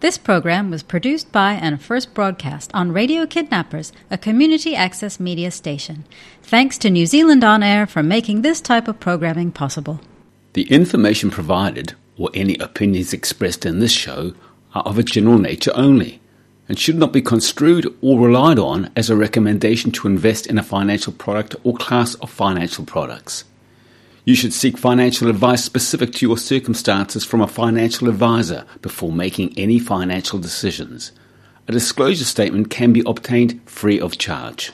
This 0.00 0.16
program 0.16 0.70
was 0.70 0.82
produced 0.82 1.30
by 1.30 1.52
and 1.52 1.80
first 1.80 2.14
broadcast 2.14 2.70
on 2.72 2.90
Radio 2.90 3.26
Kidnappers, 3.26 3.92
a 4.10 4.16
community 4.16 4.74
access 4.74 5.20
media 5.20 5.50
station. 5.50 6.06
Thanks 6.42 6.78
to 6.78 6.88
New 6.88 7.04
Zealand 7.04 7.44
On 7.44 7.62
Air 7.62 7.86
for 7.86 8.02
making 8.02 8.40
this 8.40 8.62
type 8.62 8.88
of 8.88 8.98
programming 8.98 9.52
possible. 9.52 10.00
The 10.54 10.62
information 10.72 11.30
provided, 11.30 11.92
or 12.16 12.30
any 12.32 12.56
opinions 12.56 13.12
expressed 13.12 13.66
in 13.66 13.80
this 13.80 13.92
show, 13.92 14.32
are 14.74 14.82
of 14.84 14.96
a 14.96 15.02
general 15.02 15.36
nature 15.36 15.72
only, 15.74 16.22
and 16.66 16.78
should 16.78 16.96
not 16.96 17.12
be 17.12 17.20
construed 17.20 17.86
or 18.00 18.18
relied 18.18 18.58
on 18.58 18.90
as 18.96 19.10
a 19.10 19.16
recommendation 19.16 19.90
to 19.90 20.08
invest 20.08 20.46
in 20.46 20.56
a 20.56 20.62
financial 20.62 21.12
product 21.12 21.56
or 21.62 21.74
class 21.74 22.14
of 22.14 22.30
financial 22.30 22.86
products. 22.86 23.44
You 24.30 24.36
should 24.36 24.52
seek 24.52 24.78
financial 24.78 25.28
advice 25.28 25.64
specific 25.64 26.12
to 26.12 26.24
your 26.24 26.38
circumstances 26.38 27.24
from 27.24 27.40
a 27.40 27.48
financial 27.48 28.08
advisor 28.08 28.64
before 28.80 29.10
making 29.10 29.58
any 29.58 29.80
financial 29.80 30.38
decisions. 30.38 31.10
A 31.66 31.72
disclosure 31.72 32.24
statement 32.24 32.70
can 32.70 32.92
be 32.92 33.02
obtained 33.06 33.60
free 33.66 33.98
of 33.98 34.18
charge. 34.18 34.70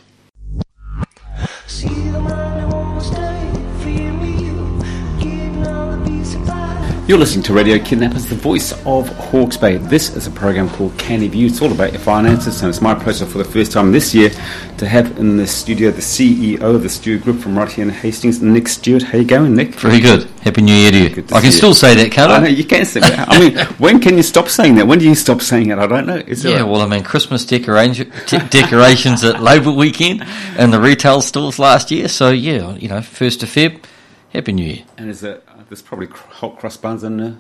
You're 7.09 7.19
listening 7.19 7.45
to 7.45 7.53
Radio 7.53 7.79
Kidnappers, 7.79 8.27
the 8.27 8.35
voice 8.35 8.73
of 8.85 9.09
Hawke's 9.31 9.57
Bay. 9.57 9.77
This 9.77 10.17
is 10.17 10.27
a 10.27 10.31
program 10.33 10.69
called 10.69 10.99
Canny 10.99 11.29
View. 11.29 11.47
It's 11.47 11.63
all 11.63 11.71
about 11.71 11.93
your 11.93 12.01
finances, 12.01 12.61
and 12.63 12.69
it's 12.69 12.81
my 12.81 12.97
pleasure 12.97 13.25
for 13.25 13.39
the 13.39 13.45
first 13.45 13.71
time 13.71 13.93
this 13.93 14.13
year 14.13 14.31
to 14.79 14.89
have 14.89 15.17
in 15.17 15.37
the 15.37 15.47
studio 15.47 15.93
the 15.93 16.01
CEO 16.01 16.61
of 16.63 16.83
the 16.83 16.89
Stewart 16.89 17.23
Group 17.23 17.39
from 17.39 17.57
right 17.57 17.71
here 17.71 17.85
in 17.85 17.91
Hastings, 17.91 18.43
Nick 18.43 18.67
Stewart. 18.67 19.05
How 19.05 19.19
you 19.19 19.25
going, 19.25 19.55
Nick? 19.55 19.69
Very 19.77 20.01
good. 20.01 20.25
Happy 20.43 20.63
New 20.63 20.75
Year 20.75 20.91
to 20.91 20.99
you. 20.99 21.09
To 21.23 21.37
I 21.37 21.41
can 21.41 21.43
see 21.43 21.47
you. 21.47 21.53
still 21.53 21.75
say 21.75 21.95
that, 21.95 22.11
can't 22.11 22.33
I 22.33 22.37
I? 22.39 22.41
know 22.41 22.49
you 22.49 22.65
can 22.65 22.85
say 22.85 22.99
that. 22.99 23.29
I 23.29 23.39
mean, 23.39 23.57
when 23.79 24.01
can 24.01 24.17
you 24.17 24.25
stop 24.25 24.49
saying 24.49 24.75
that? 24.75 24.89
When 24.89 24.99
do 24.99 25.05
you 25.09 25.15
stop 25.15 25.43
saying 25.43 25.71
it? 25.71 25.79
I 25.79 25.87
don't 25.87 26.09
know. 26.09 26.17
Is 26.17 26.45
Yeah, 26.45 26.63
a- 26.63 26.67
well, 26.67 26.81
I 26.83 26.87
mean, 26.89 27.05
Christmas 27.05 27.45
decoration, 27.47 28.11
de- 28.27 28.49
decorations 28.49 29.23
at 29.23 29.41
Labour 29.41 29.71
weekend 29.71 30.25
and 30.59 30.73
the 30.73 30.81
retail 30.81 31.21
stores 31.23 31.61
last 31.61 31.93
year. 31.93 32.09
So, 32.09 32.31
yeah, 32.31 32.75
you 32.75 32.89
know, 32.89 32.99
1st 32.99 33.45
of 33.45 33.49
Feb, 33.49 33.85
Happy 34.33 34.53
New 34.53 34.67
Year. 34.67 34.85
and 34.99 35.09
is 35.09 35.23
uh, 35.23 35.39
there's 35.69 35.83
probably 35.83 36.07
hot 36.09 36.59
cross 36.59 36.77
buns 36.77 37.03
in 37.05 37.17
the 37.17 37.37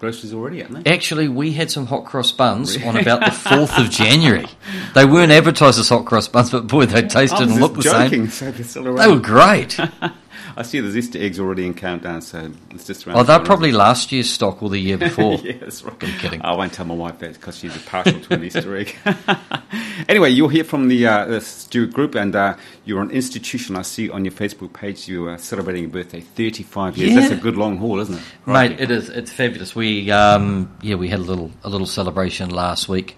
groceries 0.00 0.34
already, 0.34 0.62
aren't 0.62 0.84
they? 0.84 0.92
Actually, 0.92 1.28
we 1.28 1.52
had 1.52 1.70
some 1.70 1.86
hot 1.86 2.04
cross 2.04 2.30
buns 2.32 2.76
on 2.82 2.96
about 2.96 3.20
the 3.20 3.26
4th 3.30 3.82
of 3.84 3.90
January. 3.90 4.46
They 4.94 5.04
weren't 5.04 5.32
advertised 5.32 5.78
as 5.78 5.88
hot 5.88 6.04
cross 6.04 6.28
buns, 6.28 6.50
but 6.50 6.66
boy, 6.66 6.86
they 6.86 7.02
tasted 7.02 7.42
and 7.48 7.60
looked 7.60 7.76
the 7.76 7.82
same. 7.84 8.28
so 8.28 8.82
They 8.82 9.08
were 9.08 9.18
great. 9.18 9.78
I 10.56 10.62
see 10.62 10.80
there's 10.80 10.96
Easter 10.96 11.18
eggs 11.18 11.40
already 11.40 11.66
in 11.66 11.74
countdown, 11.74 12.22
so 12.22 12.50
it's 12.70 12.86
just 12.86 13.06
around. 13.06 13.16
Oh, 13.16 13.22
the 13.22 13.36
they're 13.36 13.46
probably 13.46 13.72
last 13.72 14.12
year's 14.12 14.30
stock 14.30 14.62
or 14.62 14.70
the 14.70 14.78
year 14.78 14.98
before. 15.08 15.34
yeah, 15.36 15.58
that's 15.58 15.82
right. 15.82 15.94
I'm 16.00 16.18
kidding. 16.18 16.42
I 16.42 16.54
won't 16.54 16.72
tell 16.72 16.84
my 16.86 16.94
wife 16.94 17.18
that 17.18 17.34
because 17.34 17.58
she's 17.58 17.74
a 17.74 17.80
partial 17.80 18.20
to 18.20 18.34
an 18.34 18.44
Easter 18.44 18.76
egg. 18.76 18.94
anyway, 20.08 20.30
you're 20.30 20.50
here 20.50 20.64
from 20.64 20.88
the, 20.88 21.06
uh, 21.06 21.24
the 21.26 21.40
Stewart 21.40 21.92
Group, 21.92 22.14
and 22.14 22.34
uh, 22.36 22.56
you're 22.84 23.02
an 23.02 23.10
institution. 23.10 23.76
I 23.76 23.82
see 23.82 24.10
on 24.10 24.24
your 24.24 24.32
Facebook 24.32 24.72
page 24.72 25.08
you 25.08 25.28
are 25.28 25.38
celebrating 25.38 25.84
your 25.84 25.92
birthday, 25.92 26.20
35 26.20 26.96
years. 26.96 27.10
Yeah. 27.10 27.20
That's 27.20 27.32
a 27.32 27.36
good 27.36 27.56
long 27.56 27.78
haul, 27.78 28.00
isn't 28.00 28.14
it? 28.14 28.22
Mate, 28.46 28.80
it 28.80 28.90
is. 28.90 29.08
It's 29.08 29.32
fabulous. 29.32 29.74
We, 29.74 30.10
um, 30.10 30.76
yeah, 30.82 30.94
we 30.96 31.08
had 31.08 31.20
a 31.20 31.22
little 31.22 31.50
a 31.64 31.68
little 31.68 31.86
celebration 31.86 32.50
last 32.50 32.88
week. 32.88 33.16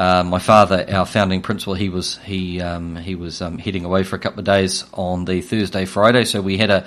Uh, 0.00 0.24
my 0.24 0.38
father, 0.38 0.86
our 0.88 1.04
founding 1.04 1.42
principal, 1.42 1.74
he 1.74 1.90
was 1.90 2.16
he 2.24 2.58
um, 2.58 2.96
he 2.96 3.14
was 3.14 3.42
um, 3.42 3.58
heading 3.58 3.84
away 3.84 4.02
for 4.02 4.16
a 4.16 4.18
couple 4.18 4.38
of 4.38 4.46
days 4.46 4.82
on 4.94 5.26
the 5.26 5.42
Thursday, 5.42 5.84
Friday. 5.84 6.24
So 6.24 6.40
we 6.40 6.56
had 6.56 6.70
a, 6.70 6.86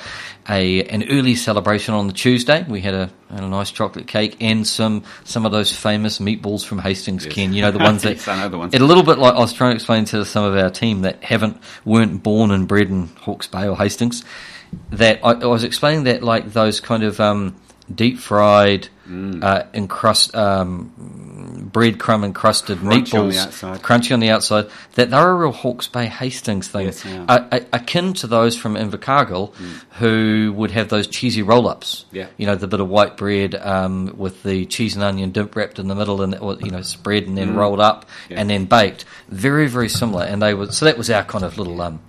a 0.49 0.83
an 0.85 1.03
early 1.11 1.35
celebration 1.35 1.93
on 1.93 2.07
the 2.07 2.13
Tuesday. 2.13 2.65
We 2.67 2.81
had 2.81 2.95
a, 2.95 3.11
had 3.29 3.43
a 3.43 3.47
nice 3.47 3.69
chocolate 3.69 4.07
cake 4.07 4.37
and 4.41 4.65
some 4.65 5.03
some 5.25 5.45
of 5.45 5.51
those 5.51 5.71
famous 5.71 6.17
meatballs 6.17 6.65
from 6.65 6.79
Hastings, 6.79 7.27
Ken. 7.27 7.53
You 7.53 7.61
know 7.61 7.69
the 7.69 7.77
ones 7.77 8.01
that 8.01 8.13
Yes, 8.13 8.27
I 8.27 8.35
know 8.35 8.49
the 8.49 8.57
ones. 8.57 8.73
It 8.73 8.81
a 8.81 8.85
little 8.85 9.03
bit 9.03 9.19
like 9.19 9.35
I 9.35 9.39
was 9.39 9.53
trying 9.53 9.73
to 9.73 9.75
explain 9.75 10.05
to 10.05 10.25
some 10.25 10.43
of 10.43 10.57
our 10.57 10.71
team 10.71 11.01
that 11.01 11.23
haven't 11.23 11.61
weren't 11.85 12.23
born 12.23 12.49
and 12.49 12.67
bred 12.67 12.89
in 12.89 13.09
Hawke's 13.09 13.45
Bay 13.45 13.67
or 13.67 13.77
Hastings. 13.77 14.23
That 14.89 15.19
I, 15.23 15.33
I 15.33 15.45
was 15.45 15.63
explaining 15.63 16.05
that 16.05 16.23
like 16.23 16.51
those 16.51 16.79
kind 16.79 17.03
of 17.03 17.19
um, 17.19 17.55
deep 17.93 18.17
fried, 18.19 18.87
Mm. 19.09 19.43
uh, 19.43 19.63
encrust 19.73 20.33
um, 20.33 21.69
breadcrumb 21.73 22.23
encrusted 22.23 22.77
Crunchy 22.77 23.19
on 23.19 23.29
meatballs, 23.31 23.37
outside. 23.37 23.81
crunchy 23.81 24.13
on 24.13 24.21
the 24.21 24.29
outside. 24.29 24.67
That 24.95 25.09
they're 25.11 25.29
a 25.29 25.33
real 25.35 25.51
Hawke's 25.51 25.87
Bay 25.87 26.05
Hastings 26.05 26.69
thing, 26.69 26.85
Yes, 26.85 27.03
they. 27.03 27.25
A- 27.27 27.45
a- 27.51 27.65
akin 27.73 28.13
to 28.13 28.27
those 28.27 28.55
from 28.55 28.75
Invercargill, 28.75 29.53
who 29.99 30.53
would 30.55 30.71
have 30.71 30.87
those 30.87 31.07
cheesy 31.07 31.41
roll 31.41 31.67
ups. 31.67 32.05
Mm. 32.11 32.15
Yeah. 32.15 32.27
you 32.37 32.45
know 32.45 32.55
the 32.55 32.67
bit 32.67 32.79
of 32.79 32.87
white 32.87 33.17
bread 33.17 33.55
um, 33.55 34.13
with 34.17 34.43
the 34.43 34.65
cheese 34.67 34.95
and 34.95 35.03
onion 35.03 35.31
dip 35.31 35.53
wrapped 35.53 35.79
in 35.79 35.89
the 35.89 35.95
middle, 35.95 36.21
and 36.21 36.35
or, 36.35 36.55
you 36.61 36.71
know 36.71 36.81
spread 36.81 37.23
and 37.27 37.37
then 37.37 37.55
rolled 37.55 37.81
up 37.81 38.05
Mm. 38.05 38.31
Yeah. 38.31 38.39
and 38.39 38.49
then 38.49 38.65
baked. 38.65 39.03
Very 39.27 39.67
very 39.67 39.89
similar, 39.89 40.23
and 40.23 40.41
they 40.41 40.53
were 40.53 40.71
so 40.71 40.85
that 40.85 40.97
was 40.97 41.09
our 41.09 41.23
kind 41.25 41.43
of 41.43 41.57
little 41.57 41.81
um, 41.81 41.99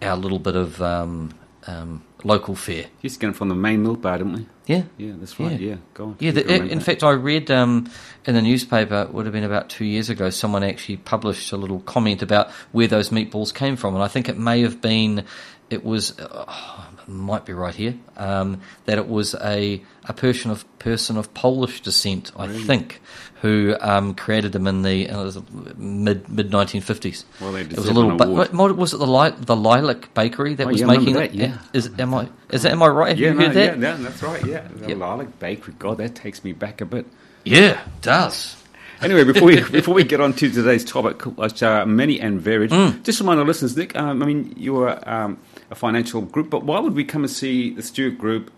our 0.00 0.16
little 0.16 0.40
bit 0.40 0.56
of 0.56 0.82
um, 0.82 1.32
um, 1.66 2.04
local 2.24 2.54
fare. 2.54 2.86
used 3.02 3.16
to 3.16 3.20
get 3.20 3.26
them 3.28 3.34
from 3.34 3.48
the 3.48 3.54
main 3.54 3.82
milk 3.82 4.00
bar, 4.00 4.18
didn't 4.18 4.32
we? 4.32 4.46
Yeah, 4.66 4.82
Yeah, 4.96 5.12
that's 5.16 5.38
right. 5.40 5.60
Yeah, 5.60 5.70
Yeah. 5.70 5.76
go 5.94 6.04
on. 6.06 6.16
Yeah, 6.20 6.30
the, 6.30 6.54
in 6.54 6.68
that. 6.78 6.84
fact, 6.84 7.02
I 7.02 7.10
read 7.10 7.50
um, 7.50 7.90
in 8.26 8.34
the 8.34 8.42
newspaper, 8.42 9.02
it 9.02 9.12
would 9.12 9.26
have 9.26 9.32
been 9.32 9.44
about 9.44 9.68
two 9.68 9.84
years 9.84 10.08
ago, 10.08 10.30
someone 10.30 10.62
actually 10.62 10.98
published 10.98 11.52
a 11.52 11.56
little 11.56 11.80
comment 11.80 12.22
about 12.22 12.50
where 12.70 12.86
those 12.86 13.10
meatballs 13.10 13.52
came 13.52 13.76
from. 13.76 13.94
And 13.94 14.02
I 14.02 14.08
think 14.08 14.28
it 14.28 14.38
may 14.38 14.62
have 14.62 14.80
been, 14.80 15.24
it 15.68 15.84
was, 15.84 16.18
uh, 16.18 16.84
might 17.08 17.44
be 17.44 17.52
right 17.52 17.74
here, 17.74 17.96
um, 18.16 18.60
that 18.84 18.98
it 18.98 19.08
was 19.08 19.34
a, 19.34 19.82
a 20.04 20.12
person 20.12 20.50
of, 20.50 20.64
person 20.78 21.16
of 21.16 21.34
Polish 21.34 21.80
descent, 21.80 22.30
I 22.36 22.46
think, 22.48 23.00
who 23.42 23.76
um, 23.80 24.14
created 24.14 24.52
them 24.52 24.66
in 24.68 24.82
the 24.82 25.10
uh, 25.10 25.30
mid 25.76 26.28
mid 26.28 26.50
1950s. 26.50 27.24
Well, 27.40 27.52
they 27.52 27.62
it 27.62 27.76
was 27.76 27.88
a 27.88 27.92
little. 27.92 28.16
ba- 28.16 28.28
was 28.74 28.94
it 28.94 28.98
the 28.98 29.06
Li- 29.06 29.34
the 29.38 29.56
Lilac 29.56 30.14
Bakery 30.14 30.54
that 30.54 30.66
Oh, 30.66 30.70
was 30.70 30.80
yeah, 30.80 30.86
making 30.86 31.14
that, 31.14 31.24
it? 31.24 31.34
yeah. 31.34 31.58
Is 31.72 31.90
am 31.98 32.14
I 32.14 32.28
is 32.50 32.62
that 32.62 32.72
am 32.72 32.82
I 32.82 32.86
right? 32.86 33.08
Have 33.10 33.18
Yeah, 33.18 33.28
you 33.32 33.34
no, 33.34 33.46
heard 33.46 33.56
yeah, 33.56 33.66
that? 33.74 33.78
yeah, 33.80 33.96
that's 33.98 34.22
right. 34.22 34.46
Yeah, 34.46 34.66
the 34.76 34.88
Yep. 34.90 34.98
Lilac 34.98 35.38
Bakery. 35.40 35.74
God, 35.78 35.98
that 35.98 36.14
takes 36.14 36.42
me 36.44 36.52
back 36.52 36.80
a 36.80 36.84
bit. 36.86 37.04
Yeah, 37.44 37.72
it 37.82 38.00
does. 38.00 38.56
Anyway, 39.02 39.24
before 39.24 39.48
we 39.48 39.60
before 39.80 39.94
we 39.94 40.04
get 40.04 40.20
on 40.20 40.32
to 40.34 40.48
today's 40.48 40.84
topic, 40.84 41.22
which 41.36 41.64
are 41.64 41.84
many 41.84 42.20
and 42.20 42.40
varied, 42.40 42.70
Mm. 42.70 43.02
just 43.02 43.18
remind 43.18 43.40
our 43.40 43.46
listeners, 43.46 43.76
Nick. 43.76 43.96
Um, 43.96 44.22
I 44.22 44.26
mean, 44.26 44.54
you're 44.56 44.96
um, 45.10 45.38
a 45.68 45.74
financial 45.74 46.20
group, 46.22 46.48
but 46.48 46.62
why 46.62 46.78
would 46.78 46.94
we 46.94 47.02
come 47.04 47.24
and 47.24 47.30
see 47.30 47.70
the 47.74 47.82
Stewart 47.82 48.16
Group 48.18 48.52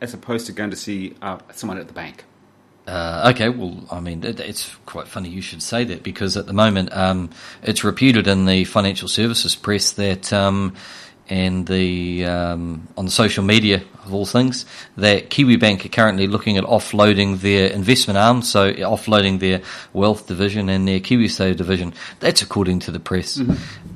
as 0.00 0.14
opposed 0.14 0.46
to 0.46 0.52
going 0.52 0.70
to 0.70 0.76
see 0.76 1.16
uh, 1.22 1.38
someone 1.52 1.76
at 1.78 1.88
the 1.88 1.92
bank? 1.92 2.22
Uh, 2.88 3.32
okay, 3.34 3.50
well, 3.50 3.76
I 3.90 4.00
mean, 4.00 4.24
it, 4.24 4.40
it's 4.40 4.74
quite 4.86 5.08
funny 5.08 5.28
you 5.28 5.42
should 5.42 5.62
say 5.62 5.84
that 5.84 6.02
because 6.02 6.38
at 6.38 6.46
the 6.46 6.54
moment 6.54 6.88
um, 6.96 7.28
it's 7.62 7.84
reputed 7.84 8.26
in 8.26 8.46
the 8.46 8.64
financial 8.64 9.08
services 9.08 9.54
press 9.54 9.92
that, 9.92 10.32
um, 10.32 10.74
and 11.28 11.66
the 11.66 12.24
um, 12.24 12.88
on 12.96 13.04
the 13.04 13.10
social 13.10 13.44
media 13.44 13.82
of 14.06 14.14
all 14.14 14.24
things, 14.24 14.64
that 14.96 15.28
Kiwi 15.28 15.56
Bank 15.56 15.84
are 15.84 15.90
currently 15.90 16.26
looking 16.26 16.56
at 16.56 16.64
offloading 16.64 17.40
their 17.40 17.70
investment 17.70 18.16
arm, 18.16 18.40
so 18.40 18.72
offloading 18.72 19.38
their 19.38 19.60
wealth 19.92 20.26
division 20.26 20.70
and 20.70 20.88
their 20.88 21.00
KiwiSaver 21.00 21.54
division. 21.54 21.92
That's 22.20 22.40
according 22.40 22.78
to 22.80 22.90
the 22.90 23.00
press. 23.00 23.38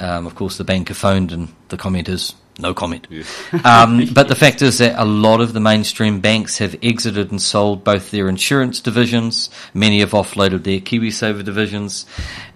Um, 0.01 0.27
of 0.27 0.35
course, 0.35 0.59
the 0.59 0.65
bank 0.65 0.91
are 0.91 0.95
phoned, 0.95 1.33
and 1.33 1.49
the 1.71 1.79
comment 1.79 2.11
is 2.11 2.35
no 2.63 2.75
comment. 2.75 3.07
um, 3.65 4.07
but 4.13 4.29
the 4.29 4.35
fact 4.35 4.63
is 4.63 4.79
that 4.79 5.01
a 5.01 5.05
lot 5.05 5.41
of 5.41 5.53
the 5.53 5.61
mainstream 5.61 6.21
banks 6.21 6.59
have 6.59 6.77
exited 6.83 7.31
and 7.31 7.43
sold 7.43 7.85
both 7.85 8.11
their 8.11 8.29
insurance 8.29 8.81
divisions. 8.81 9.51
Many 9.75 10.01
have 10.01 10.13
offloaded 10.13 10.65
their 10.65 10.81
KiwiSaver 10.81 11.45
divisions. 11.45 12.07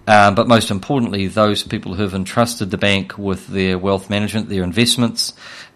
Um, 0.07 0.35
but 0.35 0.47
most 0.47 0.71
importantly, 0.71 1.27
those 1.27 1.63
people 1.63 1.93
who 1.93 2.03
have 2.03 2.13
entrusted 2.13 2.71
the 2.71 2.77
bank 2.77 3.17
with 3.17 3.47
their 3.47 3.77
wealth 3.77 4.09
management, 4.09 4.47
their 4.47 4.63
investments, 4.63 5.33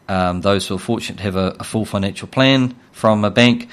um, 0.08 0.42
those 0.42 0.68
who 0.68 0.76
are 0.76 0.80
fortunate 0.80 1.18
to 1.18 1.24
have 1.24 1.36
a, 1.36 1.56
a 1.60 1.64
full 1.64 1.86
financial 1.86 2.28
plan 2.28 2.76
from 2.92 3.24
a 3.26 3.32
bank, 3.32 3.70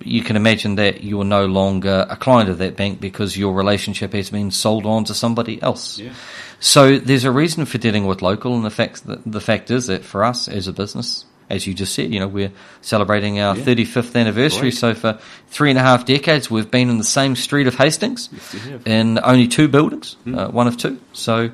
you 0.00 0.22
can 0.22 0.36
imagine 0.36 0.74
that 0.76 1.02
you're 1.02 1.24
no 1.24 1.46
longer 1.46 2.06
a 2.08 2.16
client 2.16 2.50
of 2.50 2.58
that 2.58 2.76
bank 2.76 3.00
because 3.00 3.36
your 3.36 3.54
relationship 3.54 4.12
has 4.12 4.30
been 4.30 4.50
sold 4.50 4.86
on 4.86 5.04
to 5.04 5.14
somebody 5.14 5.60
else. 5.62 5.98
Yeah. 5.98 6.12
So 6.60 6.98
there's 6.98 7.24
a 7.24 7.30
reason 7.30 7.64
for 7.64 7.78
dealing 7.78 8.06
with 8.06 8.22
local, 8.22 8.54
and 8.54 8.64
the 8.64 8.70
fact 8.70 9.06
that 9.06 9.20
the 9.24 9.40
fact 9.40 9.70
is 9.70 9.86
that 9.86 10.04
for 10.04 10.24
us 10.24 10.48
as 10.48 10.68
a 10.68 10.72
business, 10.72 11.24
as 11.48 11.66
you 11.66 11.74
just 11.74 11.94
said, 11.94 12.12
you 12.12 12.18
know, 12.20 12.26
we're 12.28 12.52
celebrating 12.80 13.38
our 13.40 13.56
Yeah. 13.56 13.64
35th 13.64 14.16
anniversary. 14.16 14.70
So 14.72 14.94
for 14.94 15.18
three 15.48 15.70
and 15.70 15.78
a 15.78 15.82
half 15.82 16.04
decades, 16.04 16.50
we've 16.50 16.70
been 16.70 16.90
in 16.90 16.98
the 16.98 17.04
same 17.04 17.36
street 17.36 17.66
of 17.66 17.76
Hastings, 17.76 18.28
Yes, 18.32 18.82
in 18.84 19.18
only 19.22 19.46
two 19.48 19.68
buildings, 19.68 20.16
Hmm. 20.24 20.38
uh, 20.38 20.48
one 20.48 20.66
of 20.66 20.76
two. 20.76 20.98
So. 21.12 21.50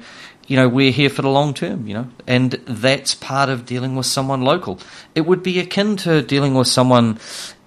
You 0.46 0.56
know, 0.56 0.68
we're 0.68 0.92
here 0.92 1.08
for 1.08 1.22
the 1.22 1.28
long 1.28 1.54
term, 1.54 1.86
you 1.86 1.94
know, 1.94 2.08
and 2.26 2.52
that's 2.66 3.14
part 3.14 3.48
of 3.48 3.64
dealing 3.64 3.96
with 3.96 4.06
someone 4.06 4.42
local. 4.42 4.78
It 5.14 5.22
would 5.22 5.42
be 5.42 5.60
akin 5.60 5.96
to 5.98 6.22
dealing 6.22 6.54
with 6.54 6.68
someone 6.68 7.18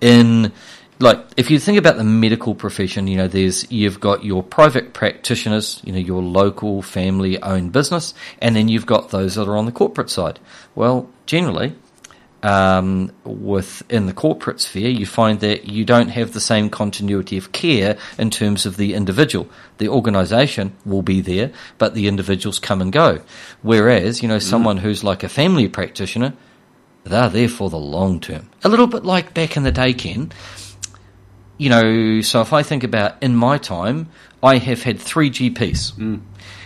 in 0.01 0.51
like 0.99 1.19
if 1.35 1.51
you 1.51 1.59
think 1.59 1.77
about 1.77 1.97
the 1.97 2.03
medical 2.03 2.55
profession, 2.55 3.07
you 3.07 3.17
know, 3.17 3.27
there's 3.27 3.69
you've 3.71 3.99
got 3.99 4.23
your 4.23 4.41
private 4.43 4.93
practitioners, 4.93 5.81
you 5.83 5.91
know, 5.91 5.99
your 5.99 6.21
local 6.21 6.81
family 6.81 7.41
owned 7.41 7.71
business, 7.71 8.13
and 8.41 8.55
then 8.55 8.69
you've 8.69 8.85
got 8.85 9.09
those 9.09 9.35
that 9.35 9.47
are 9.47 9.57
on 9.57 9.65
the 9.65 9.71
corporate 9.71 10.09
side. 10.09 10.39
Well, 10.73 11.09
generally, 11.25 11.75
um, 12.43 13.11
within 13.23 14.05
the 14.05 14.13
corporate 14.13 14.61
sphere, 14.61 14.89
you 14.89 15.05
find 15.05 15.39
that 15.39 15.65
you 15.65 15.83
don't 15.83 16.09
have 16.09 16.33
the 16.33 16.39
same 16.39 16.69
continuity 16.69 17.37
of 17.37 17.51
care 17.51 17.97
in 18.19 18.29
terms 18.29 18.65
of 18.65 18.77
the 18.77 18.93
individual. 18.93 19.47
The 19.77 19.89
organisation 19.89 20.75
will 20.85 21.01
be 21.01 21.21
there, 21.21 21.51
but 21.77 21.95
the 21.95 22.07
individuals 22.07 22.59
come 22.59 22.81
and 22.81 22.93
go. 22.93 23.21
Whereas, 23.61 24.21
you 24.21 24.27
know, 24.27 24.39
someone 24.39 24.77
who's 24.77 25.03
like 25.03 25.23
a 25.23 25.29
family 25.29 25.67
practitioner, 25.67 26.33
they're 27.03 27.29
there 27.29 27.49
for 27.49 27.69
the 27.69 27.79
long 27.79 28.19
term. 28.19 28.49
A 28.63 28.69
little 28.69 28.87
bit 28.87 29.05
like 29.05 29.33
back 29.33 29.57
in 29.57 29.63
the 29.63 29.71
day, 29.71 29.93
Ken. 29.93 30.31
You 31.57 31.69
know, 31.69 32.21
so 32.21 32.41
if 32.41 32.51
I 32.51 32.63
think 32.63 32.83
about 32.83 33.21
in 33.23 33.35
my 33.35 33.57
time, 33.57 34.09
I 34.43 34.57
have 34.57 34.83
had 34.83 34.99
three 34.99 35.31
GPs. 35.31 36.19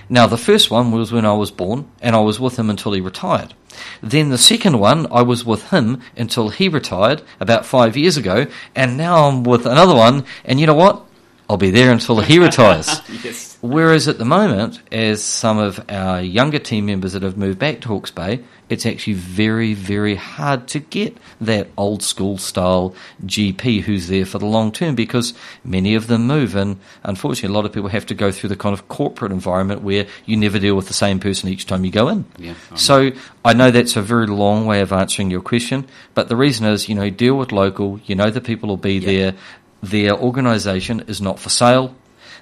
Now, 0.10 0.26
the 0.26 0.38
first 0.38 0.72
one 0.72 0.92
was 0.92 1.12
when 1.12 1.26
I 1.26 1.34
was 1.34 1.52
born, 1.52 1.88
and 2.02 2.16
I 2.16 2.20
was 2.20 2.40
with 2.40 2.58
him 2.58 2.70
until 2.70 2.94
he 2.94 3.02
retired. 3.02 3.54
Then 4.02 4.30
the 4.30 4.40
second 4.40 4.80
one, 4.80 5.06
I 5.12 5.22
was 5.22 5.46
with 5.46 5.70
him 5.70 6.02
until 6.18 6.50
he 6.50 6.68
retired 6.68 7.22
about 7.40 7.66
five 7.66 7.96
years 7.96 8.18
ago, 8.18 8.48
and 8.76 8.98
now 8.98 9.28
I'm 9.28 9.44
with 9.44 9.68
another 9.68 9.94
one, 9.96 10.26
and 10.44 10.60
you 10.60 10.66
know 10.66 10.74
what? 10.74 11.06
I'll 11.50 11.58
be 11.58 11.72
there 11.72 11.92
until 11.92 12.20
he 12.22 12.40
retires. 12.40 13.02
Yes. 13.24 13.58
Whereas 13.62 14.08
at 14.08 14.18
the 14.18 14.26
moment, 14.26 14.82
as 14.94 15.22
some 15.22 15.58
of 15.58 15.84
our 15.90 16.22
younger 16.22 16.60
team 16.60 16.86
members 16.86 17.12
that 17.12 17.24
have 17.24 17.38
moved 17.38 17.60
back 17.60 17.82
to 17.82 17.90
Hawke's 17.90 18.12
Bay, 18.12 18.42
it's 18.70 18.86
actually 18.86 19.14
very, 19.14 19.74
very 19.74 20.16
hard 20.16 20.68
to 20.70 20.80
get 20.80 21.18
that 21.42 21.68
old 21.76 22.04
school 22.04 22.38
style 22.38 22.94
GP 23.26 23.82
who's 23.82 24.08
there 24.08 24.26
for 24.26 24.38
the 24.38 24.46
long 24.46 24.72
term 24.72 24.96
because 24.96 25.34
many 25.64 25.96
of 25.96 26.08
them 26.08 26.28
move. 26.28 26.56
And 26.56 26.80
unfortunately, 27.04 27.54
a 27.54 27.58
lot 27.58 27.66
of 27.66 27.74
people 27.74 27.90
have 27.90 28.06
to 28.06 28.14
go 28.14 28.32
through 28.32 28.50
the 28.50 28.56
kind 28.56 28.74
of 28.74 28.88
corporate 28.88 29.32
environment 29.32 29.82
where 29.82 30.08
you 30.26 30.38
never 30.38 30.60
deal 30.60 30.76
with 30.76 30.88
the 30.88 30.94
same 30.94 31.20
person 31.20 31.50
each 31.50 31.66
time 31.66 31.84
you 31.84 31.92
go 31.92 32.08
in. 32.08 32.26
Yeah, 32.38 32.54
I 32.72 32.76
so 32.76 33.12
I 33.44 33.54
know 33.54 33.72
that's 33.72 33.96
a 33.96 34.02
very 34.02 34.28
long 34.28 34.66
way 34.66 34.82
of 34.82 34.94
answering 34.94 35.32
your 35.32 35.42
question, 35.42 35.88
but 36.14 36.30
the 36.30 36.36
reason 36.36 36.66
is, 36.68 36.88
you 36.88 36.96
know, 36.96 37.10
deal 37.10 37.36
with 37.38 37.52
local, 37.52 38.00
you 38.06 38.16
know, 38.16 38.30
the 38.30 38.42
people 38.42 38.70
will 38.70 38.78
be 38.78 39.00
there. 39.00 39.34
Their 39.82 40.14
organisation 40.18 41.02
is 41.08 41.22
not 41.22 41.40
for 41.40 41.50
sale. 41.50 41.96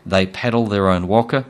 They 0.06 0.25
paddle 0.25 0.68
their 0.68 0.89
own 0.89 1.07
waka 1.07 1.45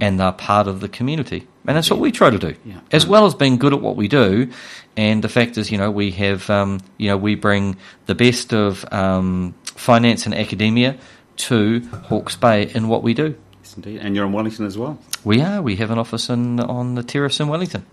and 0.00 0.18
they're 0.18 0.32
part 0.32 0.68
of 0.68 0.80
the 0.80 0.88
community. 0.88 1.46
And 1.66 1.76
that's 1.76 1.90
what 1.90 2.00
we 2.00 2.10
try 2.12 2.30
to 2.30 2.38
do, 2.38 2.54
Yeah. 2.64 2.80
as 2.92 3.06
well 3.06 3.26
as 3.26 3.34
being 3.34 3.58
good 3.58 3.74
at 3.74 3.80
what 3.82 3.94
we 3.96 4.08
do. 4.08 4.48
And 4.96 5.22
the 5.22 5.28
fact 5.28 5.58
is, 5.58 5.70
you 5.70 5.76
know, 5.76 5.90
we 5.90 6.10
have, 6.12 6.48
um, 6.48 6.80
you 6.96 7.08
know, 7.08 7.16
we 7.16 7.34
bring 7.34 7.76
the 8.06 8.14
best 8.14 8.54
of 8.54 8.84
um, 8.92 9.54
finance 9.64 10.24
and 10.24 10.34
academia 10.34 10.96
to 11.36 11.80
Hawke's 12.08 12.36
Bay 12.36 12.70
in 12.74 12.88
what 12.88 13.02
we 13.02 13.12
do. 13.12 13.34
Yes, 13.62 13.74
indeed. 13.76 14.00
And 14.02 14.16
you're 14.16 14.24
in 14.24 14.32
Wellington 14.32 14.64
as 14.66 14.78
well. 14.78 14.98
We 15.28 15.42
are. 15.42 15.60
We 15.60 15.76
have 15.76 15.90
an 15.90 15.98
office 15.98 16.30
in 16.30 16.58
on 16.58 16.94
the 16.94 17.02
terrace 17.02 17.38
in 17.38 17.48
Wellington. 17.48 17.84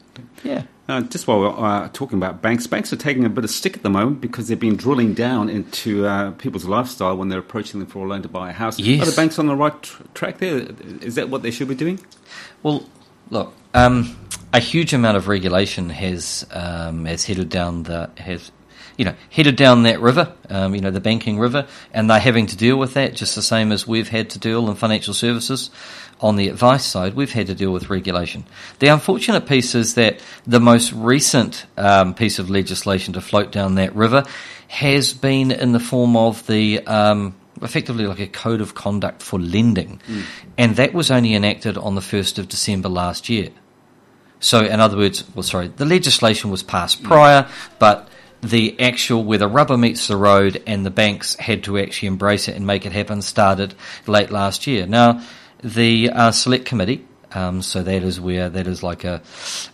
Yeah. 0.46 0.64
Uh, 0.88 1.02
just 1.02 1.28
while 1.28 1.42
we're 1.42 1.50
uh, 1.50 1.90
talking 1.92 2.18
about 2.18 2.42
banks, 2.42 2.66
banks 2.66 2.94
are 2.94 2.96
taking 2.96 3.26
a 3.26 3.30
bit 3.30 3.44
of 3.44 3.50
stick 3.50 3.76
at 3.76 3.84
the 3.84 3.90
moment 3.90 4.22
because 4.22 4.48
they've 4.48 4.58
been 4.58 4.78
drilling 4.78 5.14
down 5.14 5.50
into 5.50 6.06
uh, 6.06 6.32
people's 6.32 6.64
lifestyle 6.64 7.18
when 7.18 7.28
they're 7.28 7.40
approaching 7.40 7.82
them 7.82 7.90
for 7.90 8.06
a 8.06 8.08
loan 8.08 8.22
to 8.22 8.30
buy 8.30 8.52
a 8.52 8.54
house. 8.54 8.80
Yes. 8.80 9.06
Are 9.06 9.12
the 9.12 9.18
banks 9.18 9.38
on 9.38 9.48
the 9.48 9.56
right 9.56 9.84
tr- 9.84 10.04
track 10.14 10.38
there? 10.38 10.66
Is 11.02 11.16
that 11.16 11.28
what 11.28 11.42
they 11.42 11.52
should 11.52 11.68
be 11.68 11.76
doing? 11.76 12.00
Well, 12.64 12.88
look, 13.30 13.54
um, 13.74 14.16
a 14.54 14.62
huge 14.62 14.94
amount 14.94 15.18
of 15.18 15.28
regulation 15.28 15.90
has 15.90 16.48
um, 16.52 17.04
has 17.04 17.26
headed 17.26 17.50
down 17.50 17.84
the 17.84 18.10
has 18.16 18.50
you 18.98 19.06
know 19.06 19.16
headed 19.30 19.56
down 19.56 19.84
that 19.84 20.00
river, 20.00 20.34
um, 20.50 20.76
you 20.76 20.82
know 20.82 20.92
the 20.92 21.00
banking 21.00 21.40
river, 21.40 21.68
and 21.94 22.10
they're 22.10 22.20
having 22.20 22.48
to 22.48 22.58
deal 22.58 22.78
with 22.78 22.94
that 22.94 23.16
just 23.16 23.36
the 23.36 23.42
same 23.42 23.72
as 23.72 23.88
we've 23.88 24.10
had 24.10 24.30
to 24.32 24.40
deal 24.40 24.70
in 24.70 24.76
financial 24.76 25.14
services. 25.14 25.70
On 26.22 26.38
the 26.38 26.48
advice 26.48 26.86
side, 26.86 27.14
we've 27.14 27.34
had 27.34 27.48
to 27.48 27.56
deal 27.56 27.74
with 27.74 27.90
regulation. 27.90 28.46
The 28.80 28.88
unfortunate 28.88 29.48
piece 29.48 29.76
is 29.76 29.96
that 29.96 30.22
the 30.48 30.62
most 30.62 30.94
recent 30.94 31.66
um, 31.76 32.14
piece 32.14 32.40
of 32.40 32.50
legislation 32.50 33.14
to 33.16 33.22
float 33.22 33.52
down 33.52 33.76
that 33.76 33.94
river 33.94 34.24
has 34.70 35.14
been 35.14 35.52
in 35.52 35.74
the 35.74 35.80
form 35.80 36.16
of 36.16 36.48
the 36.48 36.80
um, 36.88 37.36
effectively 37.62 38.08
like 38.08 38.20
a 38.20 38.28
code 38.28 38.62
of 38.62 38.76
conduct 38.76 39.22
for 39.22 39.40
lending, 39.40 40.02
and 40.58 40.78
that 40.78 40.94
was 40.94 41.12
only 41.12 41.34
enacted 41.34 41.78
on 41.78 41.96
the 41.96 42.02
first 42.02 42.40
of 42.40 42.48
December 42.48 42.90
last 42.90 43.28
year. 43.28 43.50
So, 44.40 44.64
in 44.64 44.80
other 44.80 44.98
words, 44.98 45.24
well, 45.34 45.44
sorry, 45.44 45.70
the 45.70 45.86
legislation 45.86 46.52
was 46.52 46.62
passed 46.62 47.04
prior, 47.04 47.48
but 47.80 48.10
the 48.46 48.80
actual 48.80 49.24
where 49.24 49.40
the 49.40 49.48
rubber 49.48 49.78
meets 49.78 50.08
the 50.08 50.18
road 50.18 50.62
and 50.68 50.86
the 50.86 50.92
banks 50.92 51.36
had 51.36 51.64
to 51.64 51.80
actually 51.80 52.08
embrace 52.08 52.48
it 52.48 52.56
and 52.56 52.68
make 52.68 52.86
it 52.86 52.92
happen 52.92 53.22
started 53.22 53.74
late 54.06 54.30
last 54.30 54.68
year. 54.68 54.86
Now, 54.86 55.22
the 55.64 56.12
uh, 56.12 56.32
select 56.32 56.66
committee. 56.66 57.06
Um, 57.36 57.62
so 57.62 57.84
that 57.84 58.02
is 58.04 58.20
where 58.20 58.50
that 58.50 58.66
is 58.68 58.82
like 58.82 59.04
a. 59.04 59.22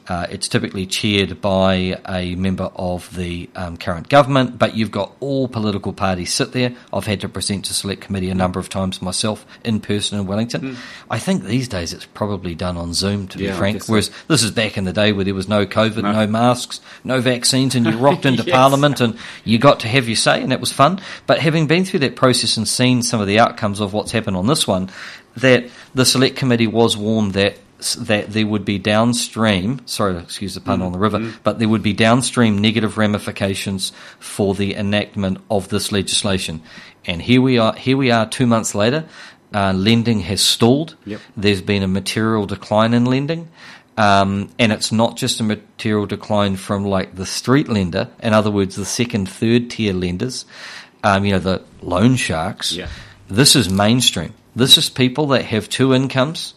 Uh, 0.07 0.27
it's 0.29 0.47
typically 0.49 0.85
chaired 0.85 1.39
by 1.41 2.01
a 2.09 2.35
member 2.35 2.69
of 2.75 3.15
the 3.15 3.49
um, 3.55 3.77
current 3.77 4.09
government, 4.09 4.57
but 4.59 4.75
you've 4.75 4.91
got 4.91 5.15
all 5.21 5.47
political 5.47 5.93
parties 5.93 6.33
sit 6.33 6.51
there. 6.51 6.73
I've 6.91 7.05
had 7.05 7.21
to 7.21 7.29
present 7.29 7.65
to 7.65 7.73
select 7.73 8.01
committee 8.01 8.29
a 8.29 8.35
number 8.35 8.59
of 8.59 8.67
times 8.67 9.01
myself 9.01 9.45
in 9.63 9.79
person 9.79 10.19
in 10.19 10.25
Wellington. 10.27 10.75
I 11.09 11.19
think 11.19 11.43
these 11.43 11.67
days 11.69 11.93
it's 11.93 12.05
probably 12.07 12.55
done 12.55 12.75
on 12.77 12.93
Zoom, 12.93 13.27
to 13.29 13.39
Yeah, 13.39 13.51
be 13.51 13.57
frank. 13.57 13.75
guess 13.77 13.85
so. 13.87 13.93
Whereas 13.93 14.11
this 14.27 14.43
is 14.43 14.51
back 14.51 14.77
in 14.77 14.83
the 14.83 14.91
day 14.93 15.13
where 15.13 15.23
there 15.23 15.33
was 15.35 15.47
no 15.47 15.65
COVID, 15.65 16.01
No. 16.03 16.11
no, 16.11 16.27
masks, 16.27 16.81
no 17.03 17.21
vaccines, 17.21 17.75
and 17.75 17.85
you 17.85 17.97
rocked 17.97 18.25
into 18.25 18.43
Yes. 18.43 18.55
Parliament 18.55 18.99
and 18.99 19.17
you 19.45 19.59
got 19.59 19.79
to 19.81 19.87
have 19.87 20.07
your 20.09 20.15
say, 20.17 20.41
and 20.41 20.51
that 20.51 20.59
was 20.59 20.73
fun. 20.73 20.99
But 21.27 21.39
having 21.39 21.67
been 21.67 21.85
through 21.85 21.99
that 22.01 22.15
process 22.15 22.57
and 22.57 22.67
seen 22.67 23.01
some 23.03 23.21
of 23.21 23.27
the 23.27 23.39
outcomes 23.39 23.79
of 23.79 23.93
what's 23.93 24.11
happened 24.11 24.35
on 24.35 24.47
this 24.47 24.67
one, 24.67 24.89
that 25.37 25.69
the 25.93 26.05
select 26.05 26.35
committee 26.35 26.67
was 26.67 26.97
warned 26.97 27.33
that 27.33 27.57
that 27.97 28.31
there 28.31 28.45
would 28.45 28.63
be 28.63 28.77
downstream, 28.77 29.81
sorry, 29.87 30.15
excuse 30.17 30.53
the 30.53 30.61
pun 30.61 30.83
on 30.83 30.91
the 30.91 30.99
river, 30.99 31.33
but 31.43 31.57
there 31.57 31.67
would 31.67 31.81
be 31.81 31.93
downstream 31.93 32.59
negative 32.59 32.97
ramifications 32.97 33.91
for 34.19 34.53
the 34.53 34.75
enactment 34.75 35.39
of 35.49 35.69
this 35.69 35.91
legislation. 35.91 36.61
And 37.05 37.21
here 37.21 37.41
we 37.41 37.57
are, 37.57 37.73
here 37.73 37.97
we 37.97 38.11
are 38.11 38.29
two 38.29 38.45
months 38.45 38.75
later, 38.75 39.05
uh, 39.53 39.73
lending 39.73 40.19
has 40.19 40.41
stalled. 40.41 40.95
Yep. 41.05 41.21
There's 41.35 41.61
been 41.61 41.81
a 41.81 41.87
material 41.87 42.45
decline 42.45 42.93
in 42.93 43.05
lending. 43.05 43.49
Um, 43.97 44.49
and 44.57 44.71
it's 44.71 44.91
not 44.91 45.17
just 45.17 45.39
a 45.39 45.43
material 45.43 46.05
decline 46.05 46.55
from 46.55 46.85
like 46.85 47.15
the 47.15 47.25
street 47.25 47.67
lender, 47.67 48.09
in 48.23 48.33
other 48.33 48.49
words, 48.49 48.75
the 48.75 48.85
second, 48.85 49.27
third 49.27 49.69
tier 49.69 49.93
lenders, 49.93 50.45
um, 51.03 51.25
you 51.25 51.33
know, 51.33 51.39
the 51.39 51.63
loan 51.81 52.15
sharks. 52.15 52.73
Yeah. 52.73 52.89
This 53.27 53.55
is 53.55 53.69
mainstream. 53.69 54.33
This 54.55 54.77
is 54.77 54.89
people 54.89 55.27
that 55.27 55.45
have 55.45 55.69
two 55.69 55.93
incomes. 55.93 56.53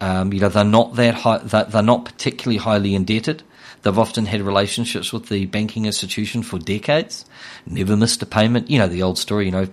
Um, 0.00 0.32
you 0.32 0.40
know, 0.40 0.48
they're 0.48 0.64
not 0.64 0.96
that 0.96 1.14
high, 1.14 1.38
they're, 1.38 1.64
they're 1.64 1.82
not 1.82 2.04
particularly 2.04 2.58
highly 2.58 2.94
indebted. 2.94 3.42
They've 3.82 3.98
often 3.98 4.26
had 4.26 4.42
relationships 4.42 5.12
with 5.12 5.28
the 5.28 5.46
banking 5.46 5.86
institution 5.86 6.42
for 6.42 6.58
decades, 6.58 7.24
never 7.66 7.96
missed 7.96 8.22
a 8.22 8.26
payment. 8.26 8.68
You 8.70 8.78
know, 8.78 8.88
the 8.88 9.02
old 9.02 9.18
story, 9.18 9.46
you 9.46 9.52
know, 9.52 9.68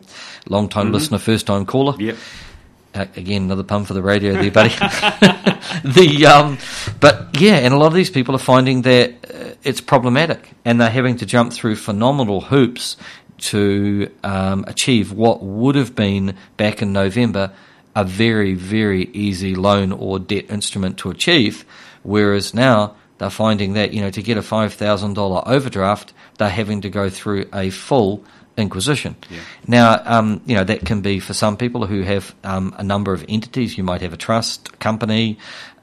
long 0.48 0.70
time 0.70 0.92
listener, 0.92 1.18
first 1.18 1.48
time 1.48 1.66
caller. 1.66 1.96
Yep. 2.00 2.18
Uh, 2.96 3.06
again, 3.16 3.44
another 3.44 3.64
pun 3.64 3.86
for 3.86 3.94
the 3.94 4.02
radio 4.02 4.34
there, 4.34 4.50
buddy. 4.50 4.70
the 5.84 6.26
um, 6.26 6.58
but 7.00 7.40
yeah, 7.40 7.58
and 7.58 7.74
a 7.74 7.78
lot 7.78 7.88
of 7.88 7.94
these 7.94 8.10
people 8.10 8.34
are 8.34 8.40
finding 8.40 8.84
that 8.84 9.12
uh, 9.30 9.56
it's 9.64 9.82
problematic, 9.82 10.52
and 10.64 10.80
they're 10.80 10.90
having 10.90 11.18
to 11.18 11.26
jump 11.26 11.52
through 11.52 11.76
phenomenal 11.76 12.42
hoops 12.42 12.96
to 13.38 14.12
um, 14.24 14.66
achieve 14.68 15.12
what 15.12 15.42
would 15.42 15.76
have 15.76 15.96
been 15.96 16.36
back 16.58 16.82
in 16.82 16.94
November 16.94 17.52
a 17.98 18.04
very 18.04 18.54
very 18.54 19.10
easy 19.14 19.56
loan 19.56 19.92
or 19.92 20.20
debt 20.20 20.46
instrument 20.52 21.00
to 21.00 21.10
achieve, 21.10 21.66
whereas 22.04 22.54
now 22.54 22.96
they're 23.18 23.32
finding 23.32 23.74
that 23.74 23.92
you 23.92 24.02
know 24.02 24.12
to 24.12 24.22
get 24.22 24.38
a 24.38 24.44
five 24.44 24.76
thousand 24.76 25.16
dollar 25.16 25.42
overdraft, 25.48 26.14
they're 26.38 26.48
having 26.48 26.82
to 26.82 26.90
go 26.90 27.10
through 27.10 27.50
a 27.52 27.72
full 27.72 28.24
inquisition. 28.56 29.16
Now, 29.68 30.02
um, 30.06 30.42
you 30.46 30.56
know, 30.56 30.64
that 30.64 30.86
can 30.86 31.02
be 31.02 31.20
for 31.20 31.34
some 31.34 31.58
people 31.58 31.86
who 31.86 32.02
have 32.02 32.36
um, 32.44 32.74
a 32.78 32.84
number 32.84 33.14
of 33.14 33.26
entities. 33.28 33.78
You 33.78 33.84
might 33.84 34.02
have 34.02 34.14
a 34.14 34.18
trust, 34.18 34.70
a 34.70 34.78
company, 34.78 35.38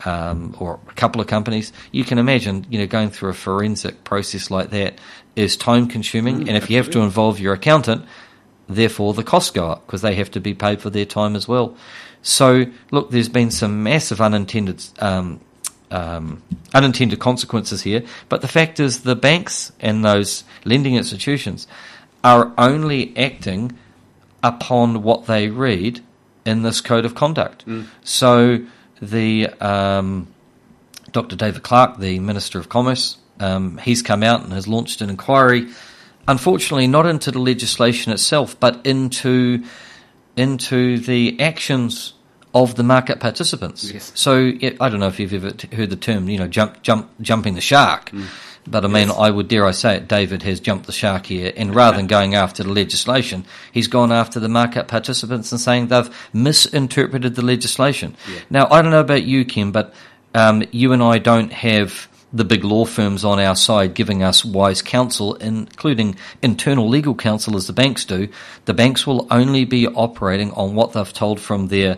um, 0.04 0.56
or 0.58 0.80
a 0.88 0.92
couple 0.94 1.20
of 1.20 1.26
companies. 1.26 1.73
You 1.92 2.04
can 2.04 2.18
imagine, 2.18 2.66
you 2.70 2.78
know, 2.78 2.87
going 2.87 3.11
through 3.11 3.30
a 3.30 3.34
forensic 3.34 4.04
process 4.04 4.50
like 4.50 4.70
that 4.70 5.00
is 5.37 5.57
time 5.57 5.87
consuming. 5.88 6.49
and 6.49 6.57
if 6.57 6.71
you 6.71 6.76
have 6.76 6.91
to 6.91 7.00
involve 7.00 7.41
your 7.41 7.55
accountant, 7.55 8.05
therefore 8.69 9.14
the 9.14 9.25
costs 9.25 9.50
go 9.50 9.69
up 9.69 9.87
because 9.87 10.03
they 10.03 10.14
have 10.14 10.31
to 10.31 10.41
be 10.41 10.55
paid 10.55 10.81
for 10.81 10.91
their 10.91 11.05
time 11.05 11.37
as 11.37 11.47
well. 11.49 11.76
So, 12.23 12.64
look, 12.91 13.11
there's 13.11 13.29
been 13.29 13.50
some 13.50 13.83
massive 13.83 14.21
unintended 14.21 14.83
um, 14.99 15.41
um, 15.91 16.43
unintended 16.73 17.21
consequences 17.21 17.83
here. 17.83 18.03
But 18.29 18.41
the 18.41 18.49
fact 18.49 18.81
is, 18.81 19.03
the 19.03 19.14
banks 19.14 19.73
and 19.81 20.05
those 20.05 20.45
lending 20.64 20.97
institutions 20.97 21.69
are 22.25 22.53
only 22.57 23.17
acting 23.17 23.79
upon 24.43 25.03
what 25.03 25.26
they 25.26 25.49
read 25.49 26.00
in 26.45 26.62
this 26.62 26.81
code 26.81 27.05
of 27.05 27.14
conduct. 27.14 27.64
So, 28.03 28.64
the 29.00 29.49
um, 29.61 30.29
Dr. 31.12 31.37
David 31.37 31.62
Clark, 31.62 31.99
the 31.99 32.19
Minister 32.19 32.59
of 32.59 32.69
Commerce, 32.69 33.19
um, 33.41 33.79
he's 33.79 34.03
come 34.03 34.23
out 34.23 34.43
and 34.43 34.53
has 34.53 34.69
launched 34.69 35.00
an 35.00 35.11
inquiry. 35.11 35.69
Unfortunately, 36.26 36.87
not 36.87 37.07
into 37.07 37.31
the 37.31 37.38
legislation 37.38 38.12
itself, 38.12 38.59
but 38.59 38.87
into 38.87 39.64
into 40.37 40.99
the 40.99 41.41
actions 41.41 42.14
of 42.55 42.76
the 42.76 42.83
market 42.83 43.21
participants. 43.21 43.91
Yes. 43.91 44.12
So 44.14 44.53
I 44.59 44.88
don't 44.88 45.00
know 45.00 45.09
if 45.09 45.19
you've 45.21 45.35
ever 45.35 45.53
heard 45.73 45.91
the 45.91 45.97
term, 45.97 46.29
you 46.29 46.38
know, 46.38 46.49
jump, 46.49 46.83
jump, 46.83 47.11
jumping 47.21 47.55
the 47.55 47.61
shark. 47.61 48.11
But 48.67 48.85
I 48.85 48.88
mean, 48.88 49.09
yes. 49.09 49.17
I 49.19 49.31
would 49.31 49.49
dare 49.49 49.67
I 49.67 49.73
say 49.73 49.97
it, 49.97 50.09
David 50.09 50.43
has 50.45 50.59
jumped 50.59 50.87
the 50.87 50.93
shark 50.93 51.26
here, 51.26 51.53
and 51.55 51.75
rather 51.75 51.99
than 51.99 52.07
going 52.07 52.35
after 52.35 52.62
the 52.62 52.73
legislation, 52.73 53.45
he's 53.73 53.88
gone 53.88 54.11
after 54.11 54.41
the 54.41 54.49
market 54.49 54.88
participants 54.88 55.53
and 55.53 55.61
saying 55.61 55.88
they've 55.88 56.09
misinterpreted 56.33 57.35
the 57.35 57.45
legislation. 57.45 58.17
Yeah. 58.33 58.41
Now, 58.49 58.69
I 58.71 58.81
don't 58.81 58.91
know 58.91 59.00
about 59.00 59.25
you, 59.25 59.45
Kim, 59.45 59.71
but 59.71 59.93
um, 60.35 60.64
you 60.71 60.93
and 60.93 61.03
I 61.03 61.19
don't 61.19 61.53
have 61.53 62.09
the 62.35 62.45
big 62.45 62.64
law 62.64 62.85
firms 62.85 63.25
on 63.25 63.38
our 63.38 63.55
side 63.55 63.95
giving 63.95 64.23
us 64.23 64.45
wise 64.45 64.83
counsel, 64.83 65.35
including 65.37 66.17
internal 66.43 66.88
legal 66.88 67.14
counsel 67.14 67.57
as 67.57 67.69
the 67.69 67.73
banks 67.73 68.05
do, 68.05 68.29
the 68.64 68.75
banks 68.75 69.07
will 69.07 69.26
only 69.31 69.64
be 69.64 69.87
operating 69.87 70.50
on 70.53 70.75
what 70.75 70.93
they've 70.93 71.12
told 71.12 71.41
from 71.41 71.69
their 71.69 71.97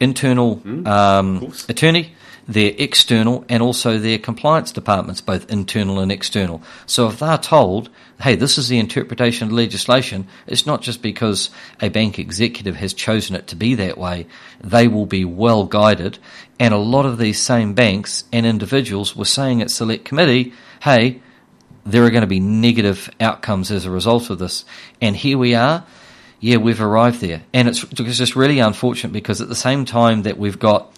internal 0.00 0.56
mm, 0.56 0.86
um, 0.86 1.52
attorney, 1.68 2.12
their 2.48 2.72
external, 2.78 3.44
and 3.48 3.62
also 3.62 3.98
their 3.98 4.18
compliance 4.18 4.72
departments, 4.72 5.20
both 5.20 5.50
internal 5.50 6.00
and 6.00 6.10
external. 6.10 6.62
So 6.86 7.08
if 7.08 7.20
they're 7.20 7.38
told, 7.38 7.88
hey, 8.20 8.34
this 8.34 8.58
is 8.58 8.68
the 8.68 8.78
interpretation 8.78 9.46
of 9.46 9.52
legislation, 9.52 10.26
it's 10.48 10.66
not 10.66 10.82
just 10.82 11.00
because 11.00 11.50
a 11.80 11.88
bank 11.88 12.18
executive 12.18 12.76
has 12.76 12.92
chosen 12.92 13.36
it 13.36 13.46
to 13.48 13.56
be 13.56 13.76
that 13.76 13.98
way. 13.98 14.26
They 14.60 14.88
will 14.88 15.06
be 15.06 15.24
well 15.24 15.64
guided 15.64 16.18
and 16.58 16.72
a 16.72 16.78
lot 16.78 17.06
of 17.06 17.18
these 17.18 17.40
same 17.40 17.74
banks 17.74 18.24
and 18.32 18.46
individuals 18.46 19.14
were 19.14 19.24
saying 19.24 19.62
at 19.62 19.70
select 19.70 20.04
committee, 20.04 20.52
hey, 20.82 21.20
there 21.84 22.04
are 22.04 22.10
going 22.10 22.22
to 22.22 22.26
be 22.26 22.40
negative 22.40 23.10
outcomes 23.20 23.70
as 23.70 23.84
a 23.84 23.90
result 23.90 24.30
of 24.30 24.38
this. 24.38 24.64
And 25.00 25.14
here 25.14 25.38
we 25.38 25.54
are. 25.54 25.84
Yeah, 26.40 26.56
we've 26.58 26.80
arrived 26.80 27.20
there. 27.20 27.42
And 27.54 27.68
it's, 27.68 27.84
it's 27.84 28.18
just 28.18 28.36
really 28.36 28.58
unfortunate 28.58 29.12
because 29.12 29.40
at 29.40 29.48
the 29.48 29.54
same 29.54 29.84
time 29.84 30.22
that 30.22 30.36
we've 30.36 30.58
got 30.58 30.92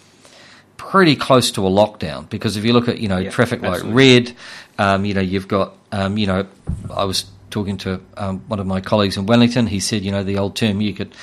pretty 0.77 1.15
close 1.15 1.51
to 1.51 1.67
a 1.67 1.69
lockdown, 1.69 2.27
because 2.29 2.57
if 2.57 2.65
you 2.65 2.73
look 2.73 2.87
at, 2.87 2.99
you 2.99 3.07
know, 3.07 3.17
yeah, 3.17 3.29
traffic 3.29 3.61
light 3.61 3.83
red, 3.83 4.33
um, 4.77 5.05
you 5.05 5.13
know, 5.13 5.21
you've 5.21 5.47
got, 5.47 5.75
um, 5.91 6.17
you 6.17 6.25
know, 6.25 6.47
I 6.89 7.03
was 7.03 7.25
talking 7.51 7.77
to 7.79 8.01
um, 8.17 8.39
one 8.47 8.59
of 8.59 8.65
my 8.65 8.81
colleagues 8.81 9.17
in 9.17 9.25
Wellington. 9.25 9.67
He 9.67 9.79
said, 9.79 10.03
you 10.03 10.11
know, 10.11 10.23
the 10.23 10.37
old 10.37 10.55
term, 10.55 10.81
you 10.81 10.93
could, 10.93 11.13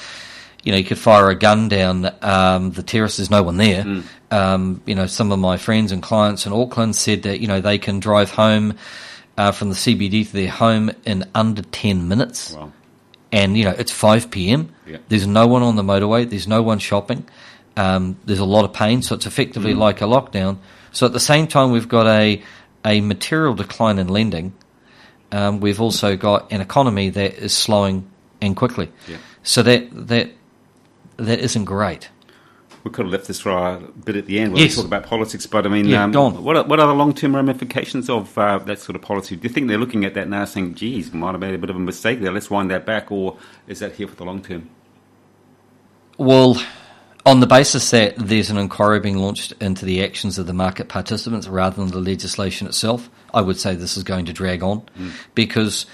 you 0.62 0.72
know, 0.72 0.78
you 0.78 0.84
could 0.84 0.98
fire 0.98 1.28
a 1.30 1.34
gun 1.34 1.68
down 1.68 2.10
um, 2.22 2.70
the 2.72 2.82
terrace. 2.82 3.16
There's 3.16 3.30
no 3.30 3.42
one 3.42 3.56
there. 3.56 3.84
Mm. 3.84 4.04
Um, 4.30 4.82
you 4.86 4.94
know, 4.94 5.06
some 5.06 5.30
of 5.30 5.38
my 5.38 5.56
friends 5.56 5.92
and 5.92 6.02
clients 6.02 6.46
in 6.46 6.52
Auckland 6.52 6.96
said 6.96 7.22
that 7.22 7.40
you 7.40 7.46
know 7.46 7.60
they 7.60 7.78
can 7.78 8.00
drive 8.00 8.30
home 8.30 8.74
uh, 9.36 9.52
from 9.52 9.68
the 9.68 9.74
CBD 9.74 10.26
to 10.26 10.32
their 10.32 10.50
home 10.50 10.90
in 11.04 11.24
under 11.34 11.62
ten 11.62 12.08
minutes. 12.08 12.52
Wow. 12.52 12.72
And 13.32 13.56
you 13.56 13.64
know, 13.64 13.74
it's 13.76 13.92
five 13.92 14.30
p.m. 14.30 14.74
Yeah. 14.86 14.98
There's 15.08 15.26
no 15.26 15.46
one 15.46 15.62
on 15.62 15.76
the 15.76 15.82
motorway. 15.82 16.28
There's 16.28 16.48
no 16.48 16.62
one 16.62 16.78
shopping. 16.78 17.26
Um, 17.76 18.16
there's 18.24 18.38
a 18.38 18.44
lot 18.44 18.64
of 18.64 18.72
pain, 18.72 19.02
so 19.02 19.14
it's 19.14 19.26
effectively 19.26 19.74
mm. 19.74 19.78
like 19.78 20.00
a 20.00 20.04
lockdown. 20.04 20.58
So 20.92 21.06
at 21.06 21.12
the 21.12 21.20
same 21.20 21.46
time, 21.46 21.72
we've 21.72 21.88
got 21.88 22.06
a 22.06 22.42
a 22.84 23.00
material 23.00 23.54
decline 23.54 23.98
in 23.98 24.08
lending. 24.08 24.54
Um, 25.32 25.60
we've 25.60 25.80
also 25.80 26.16
got 26.16 26.50
an 26.52 26.60
economy 26.60 27.10
that 27.10 27.34
is 27.34 27.52
slowing 27.52 28.08
and 28.40 28.56
quickly. 28.56 28.90
Yeah. 29.08 29.18
So 29.42 29.62
that 29.62 29.88
that 30.08 30.30
that 31.16 31.40
isn't 31.40 31.64
great. 31.64 32.08
We 32.86 32.92
could 32.92 33.06
have 33.06 33.12
left 33.12 33.26
this 33.26 33.40
for 33.40 33.50
a 33.50 33.80
bit 34.04 34.14
at 34.14 34.26
the 34.26 34.38
end 34.38 34.52
when 34.52 34.62
yes. 34.62 34.76
we 34.76 34.82
talk 34.82 34.86
about 34.86 35.06
politics, 35.06 35.44
but 35.44 35.66
I 35.66 35.68
mean, 35.68 35.86
yeah, 35.86 36.04
um, 36.04 36.12
what, 36.44 36.54
are, 36.54 36.62
what 36.62 36.78
are 36.78 36.86
the 36.86 36.94
long 36.94 37.14
term 37.14 37.34
ramifications 37.34 38.08
of 38.08 38.38
uh, 38.38 38.58
that 38.58 38.78
sort 38.78 38.94
of 38.94 39.02
policy? 39.02 39.34
Do 39.34 39.48
you 39.48 39.52
think 39.52 39.66
they're 39.66 39.76
looking 39.76 40.04
at 40.04 40.14
that 40.14 40.28
now 40.28 40.44
saying, 40.44 40.76
geez, 40.76 41.10
we 41.10 41.18
might 41.18 41.32
have 41.32 41.40
made 41.40 41.52
a 41.52 41.58
bit 41.58 41.68
of 41.68 41.74
a 41.74 41.80
mistake 41.80 42.20
there, 42.20 42.30
let's 42.30 42.48
wind 42.48 42.70
that 42.70 42.86
back, 42.86 43.10
or 43.10 43.38
is 43.66 43.80
that 43.80 43.96
here 43.96 44.06
for 44.06 44.14
the 44.14 44.24
long 44.24 44.40
term? 44.40 44.70
Well, 46.16 46.62
on 47.24 47.40
the 47.40 47.48
basis 47.48 47.90
that 47.90 48.14
there's 48.18 48.50
an 48.50 48.56
inquiry 48.56 49.00
being 49.00 49.18
launched 49.18 49.52
into 49.60 49.84
the 49.84 50.04
actions 50.04 50.38
of 50.38 50.46
the 50.46 50.54
market 50.54 50.88
participants 50.88 51.48
rather 51.48 51.74
than 51.74 51.90
the 51.90 51.98
legislation 51.98 52.68
itself, 52.68 53.10
I 53.34 53.40
would 53.40 53.58
say 53.58 53.74
this 53.74 53.96
is 53.96 54.04
going 54.04 54.26
to 54.26 54.32
drag 54.32 54.62
on 54.62 54.82
mm. 54.96 55.10
because, 55.34 55.86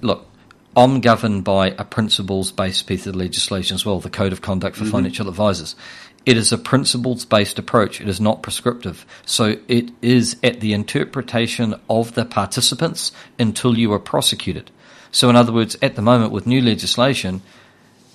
look, 0.00 0.26
I'm 0.74 1.00
governed 1.02 1.44
by 1.44 1.68
a 1.78 1.84
principles 1.84 2.50
based 2.50 2.86
piece 2.86 3.06
of 3.06 3.14
legislation 3.14 3.74
as 3.74 3.84
well, 3.84 4.00
the 4.00 4.08
Code 4.08 4.32
of 4.32 4.40
Conduct 4.40 4.74
for 4.74 4.84
mm-hmm. 4.84 4.92
Financial 4.92 5.28
Advisors. 5.28 5.76
It 6.24 6.36
is 6.36 6.52
a 6.52 6.58
principles 6.58 7.24
based 7.24 7.58
approach. 7.58 8.00
It 8.00 8.08
is 8.08 8.20
not 8.20 8.42
prescriptive. 8.42 9.04
So 9.26 9.56
it 9.68 9.90
is 10.00 10.36
at 10.42 10.60
the 10.60 10.72
interpretation 10.72 11.74
of 11.90 12.14
the 12.14 12.24
participants 12.24 13.12
until 13.38 13.76
you 13.76 13.92
are 13.92 13.98
prosecuted. 13.98 14.70
So, 15.10 15.28
in 15.28 15.36
other 15.36 15.52
words, 15.52 15.76
at 15.82 15.94
the 15.94 16.02
moment 16.02 16.32
with 16.32 16.46
new 16.46 16.62
legislation, 16.62 17.42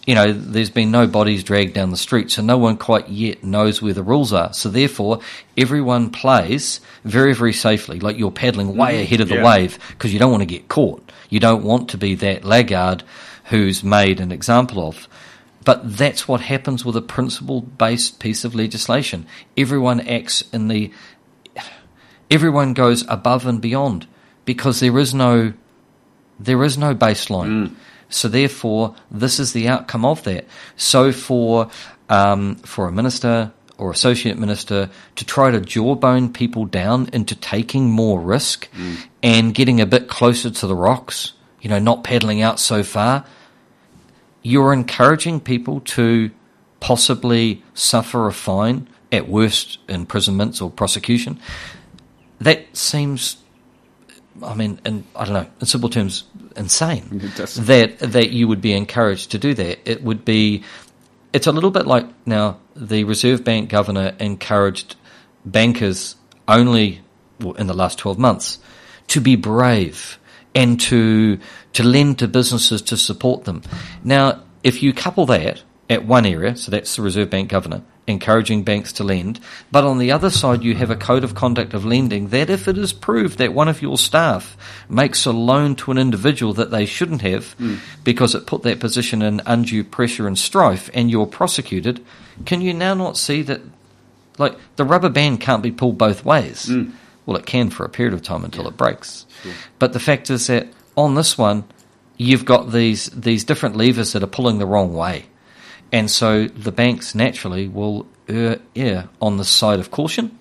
you 0.08 0.16
know, 0.16 0.32
there's 0.32 0.70
been 0.70 0.90
no 0.90 1.06
bodies 1.06 1.44
dragged 1.44 1.74
down 1.74 1.92
the 1.92 1.98
street, 1.98 2.32
so 2.32 2.42
no 2.42 2.58
one 2.58 2.78
quite 2.78 3.10
yet 3.10 3.44
knows 3.44 3.82
where 3.82 3.94
the 3.94 4.02
rules 4.02 4.32
are. 4.32 4.54
So 4.54 4.70
therefore, 4.70 5.20
everyone 5.58 6.12
plays 6.12 6.80
very, 7.04 7.36
very 7.36 7.52
safely, 7.52 8.00
like 8.00 8.18
you're 8.18 8.32
paddling 8.32 8.78
way 8.78 8.94
mm-hmm. 8.94 9.04
ahead 9.04 9.22
of 9.22 9.28
the 9.28 9.36
yeah. 9.36 9.46
wave 9.46 9.78
because 9.90 10.14
you 10.14 10.18
don't 10.18 10.32
want 10.32 10.42
to 10.42 10.48
get 10.48 10.70
caught. 10.70 11.12
You 11.30 11.42
don't 11.42 11.64
want 11.64 11.90
to 11.90 11.98
be 11.98 12.16
that 12.16 12.46
laggard 12.46 13.04
who's 13.46 13.84
made 13.84 14.22
an 14.22 14.32
example 14.32 14.88
of. 14.88 15.10
But 15.68 15.98
that's 15.98 16.30
what 16.30 16.40
happens 16.40 16.86
with 16.86 16.96
a 16.96 17.02
principle 17.02 17.60
based 17.60 18.22
piece 18.22 18.46
of 18.46 18.56
legislation. 18.56 19.28
Everyone 19.58 20.00
acts 20.00 20.42
in 20.54 20.70
the. 20.70 20.94
Everyone 22.32 22.74
goes 22.74 23.04
above 23.10 23.46
and 23.46 23.60
beyond 23.60 24.08
because 24.46 24.80
there 24.80 24.98
is 24.98 25.14
no. 25.14 25.52
There 26.40 26.64
is 26.64 26.78
no 26.78 26.96
baseline. 26.96 27.68
Mm. 27.68 27.76
So 28.08 28.30
therefore, 28.30 28.96
this 29.12 29.42
is 29.42 29.52
the 29.52 29.68
outcome 29.68 30.06
of 30.06 30.24
that. 30.24 30.46
So 30.78 31.12
for 31.12 31.70
um, 32.08 32.56
for 32.64 32.88
a 32.88 32.92
minister 32.94 33.52
or 33.78 33.92
associate 33.92 34.40
minister 34.40 34.90
to 35.18 35.26
try 35.26 35.52
to 35.52 35.60
jawbone 35.60 36.32
people 36.32 36.64
down 36.64 37.10
into 37.12 37.36
taking 37.36 37.92
more 37.92 38.22
risk 38.22 38.72
mm. 38.72 39.06
and 39.22 39.54
getting 39.54 39.82
a 39.82 39.86
bit 39.86 40.08
closer 40.08 40.50
to 40.50 40.66
the 40.66 40.78
rocks, 40.78 41.34
you 41.60 41.70
know, 41.70 41.78
not 41.78 42.06
paddling 42.06 42.42
out 42.42 42.58
so 42.58 42.84
far, 42.84 43.26
you're 44.48 44.72
encouraging 44.72 45.42
people 45.42 45.82
to 45.82 46.32
possibly 46.80 47.62
suffer 47.74 48.28
a 48.28 48.34
fine, 48.34 48.88
at 49.12 49.28
worst 49.28 49.80
imprisonments 49.88 50.62
or 50.62 50.70
prosecution. 50.70 51.40
That 52.40 52.66
seems 52.76 53.38
I 54.44 54.54
mean, 54.54 54.80
and 54.86 55.04
I 55.16 55.26
don't 55.26 55.34
know, 55.34 55.48
in 55.60 55.66
simple 55.66 55.90
terms, 55.90 56.24
insane 56.56 57.08
that 57.58 57.98
that 58.00 58.30
you 58.30 58.48
would 58.48 58.62
be 58.62 58.74
encouraged 58.74 59.32
to 59.32 59.40
do 59.40 59.54
that. 59.56 59.80
It 59.90 60.04
would 60.04 60.24
be, 60.24 60.64
it's 61.34 61.48
a 61.48 61.52
little 61.52 61.72
bit 61.72 61.88
like 61.88 62.06
now 62.28 62.60
the 62.76 63.04
Reserve 63.04 63.44
Bank 63.44 63.70
governor 63.70 64.16
encouraged 64.20 64.96
bankers 65.44 66.16
only 66.48 67.02
well, 67.40 67.54
in 67.54 67.68
the 67.68 67.74
last 67.74 67.98
twelve 67.98 68.20
months 68.20 68.60
to 69.08 69.20
be 69.20 69.36
brave 69.36 70.20
and 70.56 70.80
to 70.82 71.40
to 71.74 71.84
lend 71.84 72.20
to 72.20 72.28
businesses 72.28 72.82
to 72.84 72.98
support 72.98 73.46
them. 73.46 73.62
Now, 74.04 74.44
if 74.64 74.82
you 74.82 74.94
couple 74.94 75.26
that 75.28 75.64
at 75.90 76.06
one 76.06 76.26
area, 76.26 76.56
so 76.56 76.72
that's 76.72 76.96
the 76.96 77.02
Reserve 77.02 77.30
Bank 77.30 77.50
governor, 77.50 77.82
encouraging 78.08 78.64
banks 78.64 78.92
to 78.94 79.04
lend. 79.04 79.40
But 79.72 79.84
on 79.84 79.98
the 80.00 80.12
other 80.12 80.30
side, 80.30 80.64
you 80.64 80.76
have 80.76 80.90
a 80.90 80.96
code 80.96 81.24
of 81.24 81.36
conduct 81.36 81.74
of 81.74 81.86
lending 81.86 82.30
that 82.30 82.50
if 82.50 82.68
it 82.68 82.78
is 82.78 82.94
proved 82.94 83.38
that 83.38 83.54
one 83.54 83.68
of 83.68 83.82
your 83.82 83.98
staff 83.98 84.58
makes 84.90 85.26
a 85.26 85.32
loan 85.32 85.76
to 85.78 85.92
an 85.92 85.98
individual 85.98 86.54
that 86.54 86.72
they 86.72 86.86
shouldn't 86.86 87.22
have 87.22 87.56
mm. 87.58 87.80
because 88.04 88.34
it 88.34 88.48
put 88.48 88.64
that 88.64 88.80
position 88.80 89.22
in 89.22 89.42
undue 89.46 89.84
pressure 89.84 90.28
and 90.28 90.38
strife 90.38 90.90
and 90.94 91.12
you're 91.12 91.28
prosecuted, 91.28 92.04
can 92.46 92.62
you 92.62 92.74
now 92.74 92.94
not 92.94 93.18
see 93.18 93.42
that, 93.44 93.62
like, 94.38 94.58
the 94.78 94.86
rubber 94.86 95.10
band 95.10 95.40
can't 95.40 95.64
be 95.64 95.72
pulled 95.72 95.98
both 95.98 96.26
ways? 96.26 96.66
Mm. 96.66 96.92
Well, 97.28 97.38
it 97.38 97.46
can 97.46 97.70
for 97.70 97.86
a 97.86 97.90
period 97.90 98.16
of 98.16 98.24
time 98.24 98.44
until 98.44 98.64
yeah. 98.64 98.70
it 98.70 98.78
breaks. 98.78 99.28
Sure. 99.44 99.54
But 99.78 99.94
the 99.94 100.00
fact 100.00 100.32
is 100.32 100.48
that 100.48 100.68
on 100.96 101.14
this 101.14 101.38
one, 101.38 101.66
you've 102.18 102.46
got 102.46 102.72
these, 102.72 103.10
these 103.12 103.44
different 103.44 103.76
levers 103.76 104.14
that 104.14 104.24
are 104.24 104.28
pulling 104.28 104.58
the 104.58 104.66
wrong 104.66 104.96
way. 104.96 105.26
And 105.92 106.10
so 106.10 106.48
the 106.48 106.72
banks 106.72 107.14
naturally 107.14 107.68
will 107.68 108.08
err, 108.28 108.60
err 108.76 109.10
on 109.22 109.38
the 109.38 109.46
side 109.46 109.80
of 109.80 109.92
caution. 109.92 110.40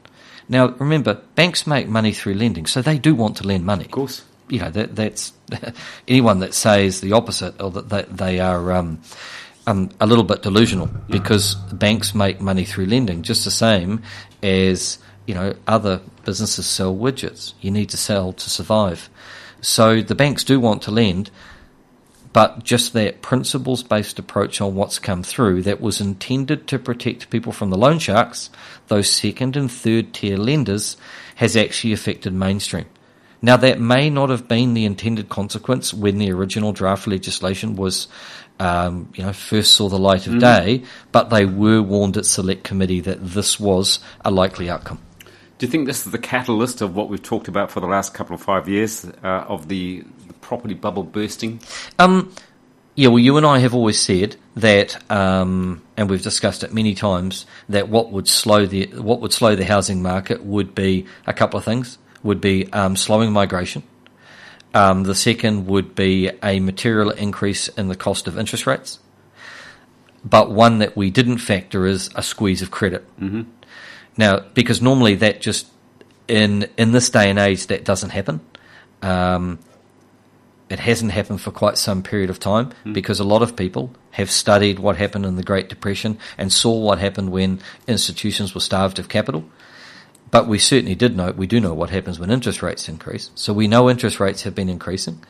Now, 0.49 0.69
remember, 0.69 1.15
banks 1.35 1.67
make 1.67 1.89
money 1.89 2.13
through 2.13 2.35
lending, 2.35 2.67
so 2.67 2.83
they 2.83 2.99
do 2.99 3.15
want 3.15 3.37
to 3.39 3.47
lend 3.47 3.65
money. 3.65 3.85
Of 3.85 3.91
course. 3.91 4.25
You 4.49 4.61
know, 4.61 4.71
that, 4.71 4.95
that's 4.95 5.33
anyone 6.09 6.39
that 6.39 6.55
says 6.55 7.01
the 7.01 7.13
opposite 7.13 7.61
or 7.61 7.73
that 7.73 7.89
they, 7.89 8.03
they 8.03 8.41
are 8.41 8.73
um, 8.73 9.01
um, 9.67 9.91
a 10.01 10.07
little 10.07 10.25
bit 10.25 10.43
delusional 10.43 10.89
because 11.11 11.57
banks 11.73 12.15
make 12.15 12.41
money 12.41 12.65
through 12.65 12.87
lending, 12.87 13.23
just 13.23 13.45
the 13.45 13.51
same 13.51 14.03
as, 14.43 14.99
you 15.27 15.35
know, 15.35 15.55
other 15.67 16.01
businesses 16.25 16.67
sell 16.67 16.95
widgets. 16.95 17.55
You 17.61 17.71
need 17.71 17.91
to 17.91 17.97
sell 17.97 18.33
to 18.33 18.51
survive. 18.51 19.11
So 19.61 20.01
the 20.03 20.15
banks 20.15 20.45
do 20.45 20.61
want 20.61 20.83
to 20.83 20.91
lend, 20.91 21.31
but 22.33 22.63
just 22.63 22.93
that 22.93 23.23
principles 23.23 23.83
based 23.83 24.19
approach 24.19 24.61
on 24.61 24.75
what's 24.75 24.99
come 24.99 25.23
through 25.23 25.63
that 25.63 25.81
was 25.81 26.01
intended 26.01 26.69
to 26.69 26.79
protect 26.79 27.31
people 27.31 27.53
from 27.53 27.71
the 27.71 27.79
loan 27.79 27.99
sharks, 27.99 28.51
those 28.89 29.11
second 29.11 29.57
and 29.57 29.73
third 29.73 30.13
tier 30.13 30.37
lenders, 30.37 30.97
has 31.37 31.57
actually 31.57 31.93
affected 31.93 32.33
mainstream. 32.33 32.87
Now, 33.43 33.57
that 33.59 33.81
may 33.81 34.11
not 34.11 34.31
have 34.31 34.49
been 34.49 34.75
the 34.75 34.85
intended 34.85 35.29
consequence 35.29 35.93
when 35.93 36.19
the 36.19 36.33
original 36.33 36.73
draft 36.73 37.07
legislation 37.07 37.77
was, 37.77 38.09
um, 38.59 39.13
you 39.15 39.23
know, 39.23 39.33
first 39.33 39.75
saw 39.75 39.89
the 39.89 39.99
light 39.99 40.27
of 40.27 40.35
mm. 40.35 40.41
day, 40.41 40.83
but 41.13 41.31
they 41.31 41.45
were 41.45 41.83
warned 41.83 42.17
at 42.17 42.27
select 42.27 42.65
committee 42.65 43.01
that 43.01 43.25
this 43.25 43.61
was 43.61 44.01
a 44.25 44.31
likely 44.31 44.71
outcome. 44.71 45.01
Do 45.59 45.65
you 45.65 45.71
think 45.71 45.87
this 45.87 46.05
is 46.05 46.13
the 46.13 46.19
catalyst 46.19 46.83
of 46.83 46.95
what 46.95 47.09
we've 47.09 47.23
talked 47.23 47.49
about 47.49 47.71
for 47.71 47.81
the 47.81 47.87
last 47.87 48.13
couple 48.13 48.35
of 48.35 48.43
five 48.43 48.69
years 48.69 49.07
uh, 49.25 49.27
of 49.27 49.69
the, 49.69 50.05
the, 50.27 50.35
property 50.35 50.75
bubble 50.75 51.03
bursting? 51.03 51.61
Um, 51.99 52.35
yeah, 52.95 53.09
well, 53.09 53.19
you 53.19 53.37
and 53.39 53.47
I 53.47 53.59
have 53.61 53.75
always 53.75 53.99
said 53.99 54.37
that, 54.57 55.11
um, 55.11 55.83
and 55.97 56.11
we've 56.11 56.23
discussed 56.23 56.63
it 56.63 56.75
many 56.75 56.95
times, 56.95 57.47
that 57.71 57.89
what 57.89 58.13
would 58.13 58.29
slow 58.29 58.67
the 58.67 58.87
what 58.97 59.21
would 59.21 59.33
slow 59.33 59.57
the 59.57 59.65
housing 59.65 60.03
market 60.03 60.45
would 60.45 60.75
be 60.75 61.07
a 61.27 61.33
couple 61.33 61.59
of 61.59 61.65
things. 61.65 61.99
Would 62.23 62.41
be 62.41 62.71
um, 62.73 62.97
slowing 62.97 63.33
migration. 63.33 63.83
Um, 64.75 65.05
the 65.05 65.15
second 65.15 65.67
would 65.67 65.95
be 65.95 66.31
a 66.43 66.61
material 66.61 67.11
increase 67.11 67.69
in 67.69 67.89
the 67.89 67.95
cost 67.97 68.27
of 68.27 68.39
interest 68.39 68.67
rates. 68.67 68.99
But 70.25 70.51
one 70.51 70.79
that 70.79 70.97
we 70.97 71.11
didn't 71.11 71.39
factor 71.39 71.87
is 71.87 72.11
a 72.15 72.23
squeeze 72.23 72.61
of 72.61 72.71
credit. 72.71 73.07
Mm-hmm. 73.21 73.43
Now, 74.17 74.41
because 74.55 74.81
normally 74.81 75.17
that 75.17 75.41
just 75.41 75.67
in 76.29 76.69
in 76.77 76.93
this 76.93 77.11
day 77.11 77.31
and 77.31 77.39
age 77.39 77.67
that 77.69 77.85
doesn't 77.85 78.11
happen. 78.11 78.41
Um, 79.03 79.59
it 80.69 80.81
hasn't 80.81 81.13
happened 81.13 81.41
for 81.41 81.53
quite 81.53 81.79
some 81.79 82.03
period 82.03 82.29
of 82.29 82.41
time 82.41 82.73
mm. 82.85 82.93
because 82.93 83.21
a 83.21 83.25
lot 83.25 83.43
of 83.43 83.55
people 83.55 83.93
have 84.13 84.31
studied 84.31 84.81
what 84.81 84.97
happened 84.97 85.25
in 85.25 85.37
the 85.37 85.43
Great 85.43 85.69
Depression 85.69 86.19
and 86.37 86.53
saw 86.53 86.77
what 86.77 86.99
happened 86.99 87.31
when 87.31 87.61
institutions 87.87 88.55
were 88.55 88.61
starved 88.61 88.99
of 88.99 89.09
capital. 89.09 89.49
But 90.33 90.49
we 90.49 90.59
certainly 90.59 90.97
did 90.97 91.17
know, 91.17 91.31
we 91.31 91.47
do 91.47 91.61
know 91.61 91.73
what 91.73 91.91
happens 91.91 92.19
when 92.19 92.33
interest 92.33 92.63
rates 92.63 92.89
increase. 92.89 93.31
So 93.37 93.53
we 93.53 93.69
know 93.69 93.89
interest 93.89 94.19
rates 94.19 94.43
have 94.43 94.57
been 94.57 94.69
increasing. 94.69 95.23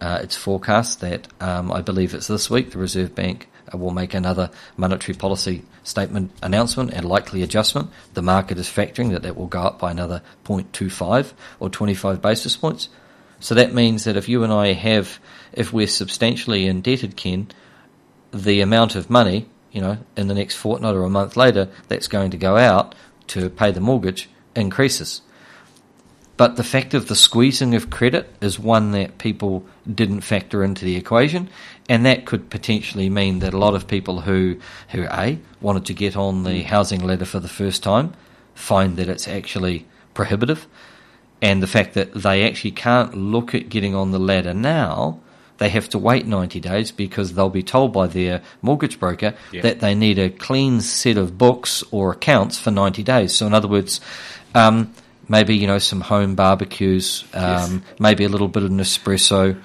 Uh, 0.00 0.20
it's 0.22 0.36
forecast 0.36 1.00
that, 1.00 1.28
um, 1.40 1.70
I 1.70 1.82
believe 1.82 2.14
it's 2.14 2.28
this 2.28 2.48
week, 2.48 2.70
the 2.70 2.78
Reserve 2.78 3.14
Bank 3.14 3.48
Uh, 3.72 3.78
will 3.78 3.90
make 3.90 4.14
another 4.14 4.50
monetary 4.76 5.16
policy 5.16 5.64
statement 5.82 6.30
announcement 6.42 6.92
and 6.92 7.04
likely 7.04 7.42
adjustment. 7.42 7.90
The 8.14 8.22
market 8.22 8.58
is 8.58 8.68
factoring 8.68 9.10
that 9.12 9.22
that 9.22 9.36
will 9.36 9.46
go 9.46 9.62
up 9.62 9.78
by 9.78 9.90
another 9.90 10.22
0.25 10.44 11.32
or 11.60 11.68
25 11.68 12.22
basis 12.22 12.56
points. 12.56 12.88
So 13.40 13.54
that 13.54 13.72
means 13.72 14.04
that 14.04 14.16
if 14.16 14.28
you 14.28 14.42
and 14.42 14.52
I 14.52 14.72
have, 14.72 15.18
if 15.52 15.72
we're 15.72 15.86
substantially 15.86 16.66
indebted, 16.66 17.16
Ken, 17.16 17.48
the 18.32 18.60
amount 18.60 18.94
of 18.94 19.10
money, 19.10 19.46
you 19.70 19.80
know, 19.80 19.98
in 20.16 20.28
the 20.28 20.34
next 20.34 20.56
fortnight 20.56 20.94
or 20.94 21.04
a 21.04 21.10
month 21.10 21.36
later, 21.36 21.68
that's 21.88 22.08
going 22.08 22.30
to 22.32 22.36
go 22.36 22.56
out 22.56 22.94
to 23.28 23.48
pay 23.50 23.70
the 23.70 23.80
mortgage 23.80 24.28
increases. 24.56 25.22
But 26.38 26.54
the 26.54 26.62
fact 26.62 26.94
of 26.94 27.08
the 27.08 27.16
squeezing 27.16 27.74
of 27.74 27.90
credit 27.90 28.32
is 28.40 28.60
one 28.60 28.92
that 28.92 29.18
people 29.18 29.66
didn't 29.92 30.20
factor 30.20 30.62
into 30.62 30.84
the 30.84 30.94
equation, 30.94 31.50
and 31.88 32.06
that 32.06 32.26
could 32.26 32.48
potentially 32.48 33.10
mean 33.10 33.40
that 33.40 33.54
a 33.54 33.58
lot 33.58 33.74
of 33.74 33.88
people 33.88 34.20
who, 34.20 34.56
who 34.90 35.04
A, 35.10 35.40
wanted 35.60 35.86
to 35.86 35.94
get 35.94 36.16
on 36.16 36.44
the 36.44 36.62
housing 36.62 37.04
ladder 37.04 37.24
for 37.24 37.40
the 37.40 37.48
first 37.48 37.82
time, 37.82 38.14
find 38.54 38.96
that 38.98 39.08
it's 39.08 39.26
actually 39.26 39.88
prohibitive, 40.14 40.68
and 41.42 41.60
the 41.60 41.66
fact 41.66 41.94
that 41.94 42.14
they 42.14 42.48
actually 42.48 42.70
can't 42.70 43.16
look 43.16 43.52
at 43.52 43.68
getting 43.68 43.96
on 43.96 44.12
the 44.12 44.20
ladder 44.20 44.54
now, 44.54 45.18
they 45.58 45.70
have 45.70 45.88
to 45.88 45.98
wait 45.98 46.24
90 46.24 46.60
days 46.60 46.92
because 46.92 47.34
they'll 47.34 47.50
be 47.50 47.64
told 47.64 47.92
by 47.92 48.06
their 48.06 48.42
mortgage 48.62 49.00
broker 49.00 49.34
yeah. 49.50 49.62
that 49.62 49.80
they 49.80 49.92
need 49.92 50.20
a 50.20 50.30
clean 50.30 50.82
set 50.82 51.16
of 51.16 51.36
books 51.36 51.82
or 51.90 52.12
accounts 52.12 52.60
for 52.60 52.70
90 52.70 53.02
days. 53.02 53.34
So, 53.34 53.44
in 53.44 53.54
other 53.54 53.66
words, 53.66 54.00
um, 54.54 54.94
maybe 55.28 55.56
you 55.56 55.66
know 55.66 55.78
some 55.78 56.00
home 56.00 56.34
barbecues, 56.34 57.24
um, 57.34 57.42
yes. 57.42 57.80
maybe 57.98 58.24
a 58.24 58.28
little 58.28 58.48
bit 58.48 58.62
of 58.62 58.70
Nespresso, 58.70 59.60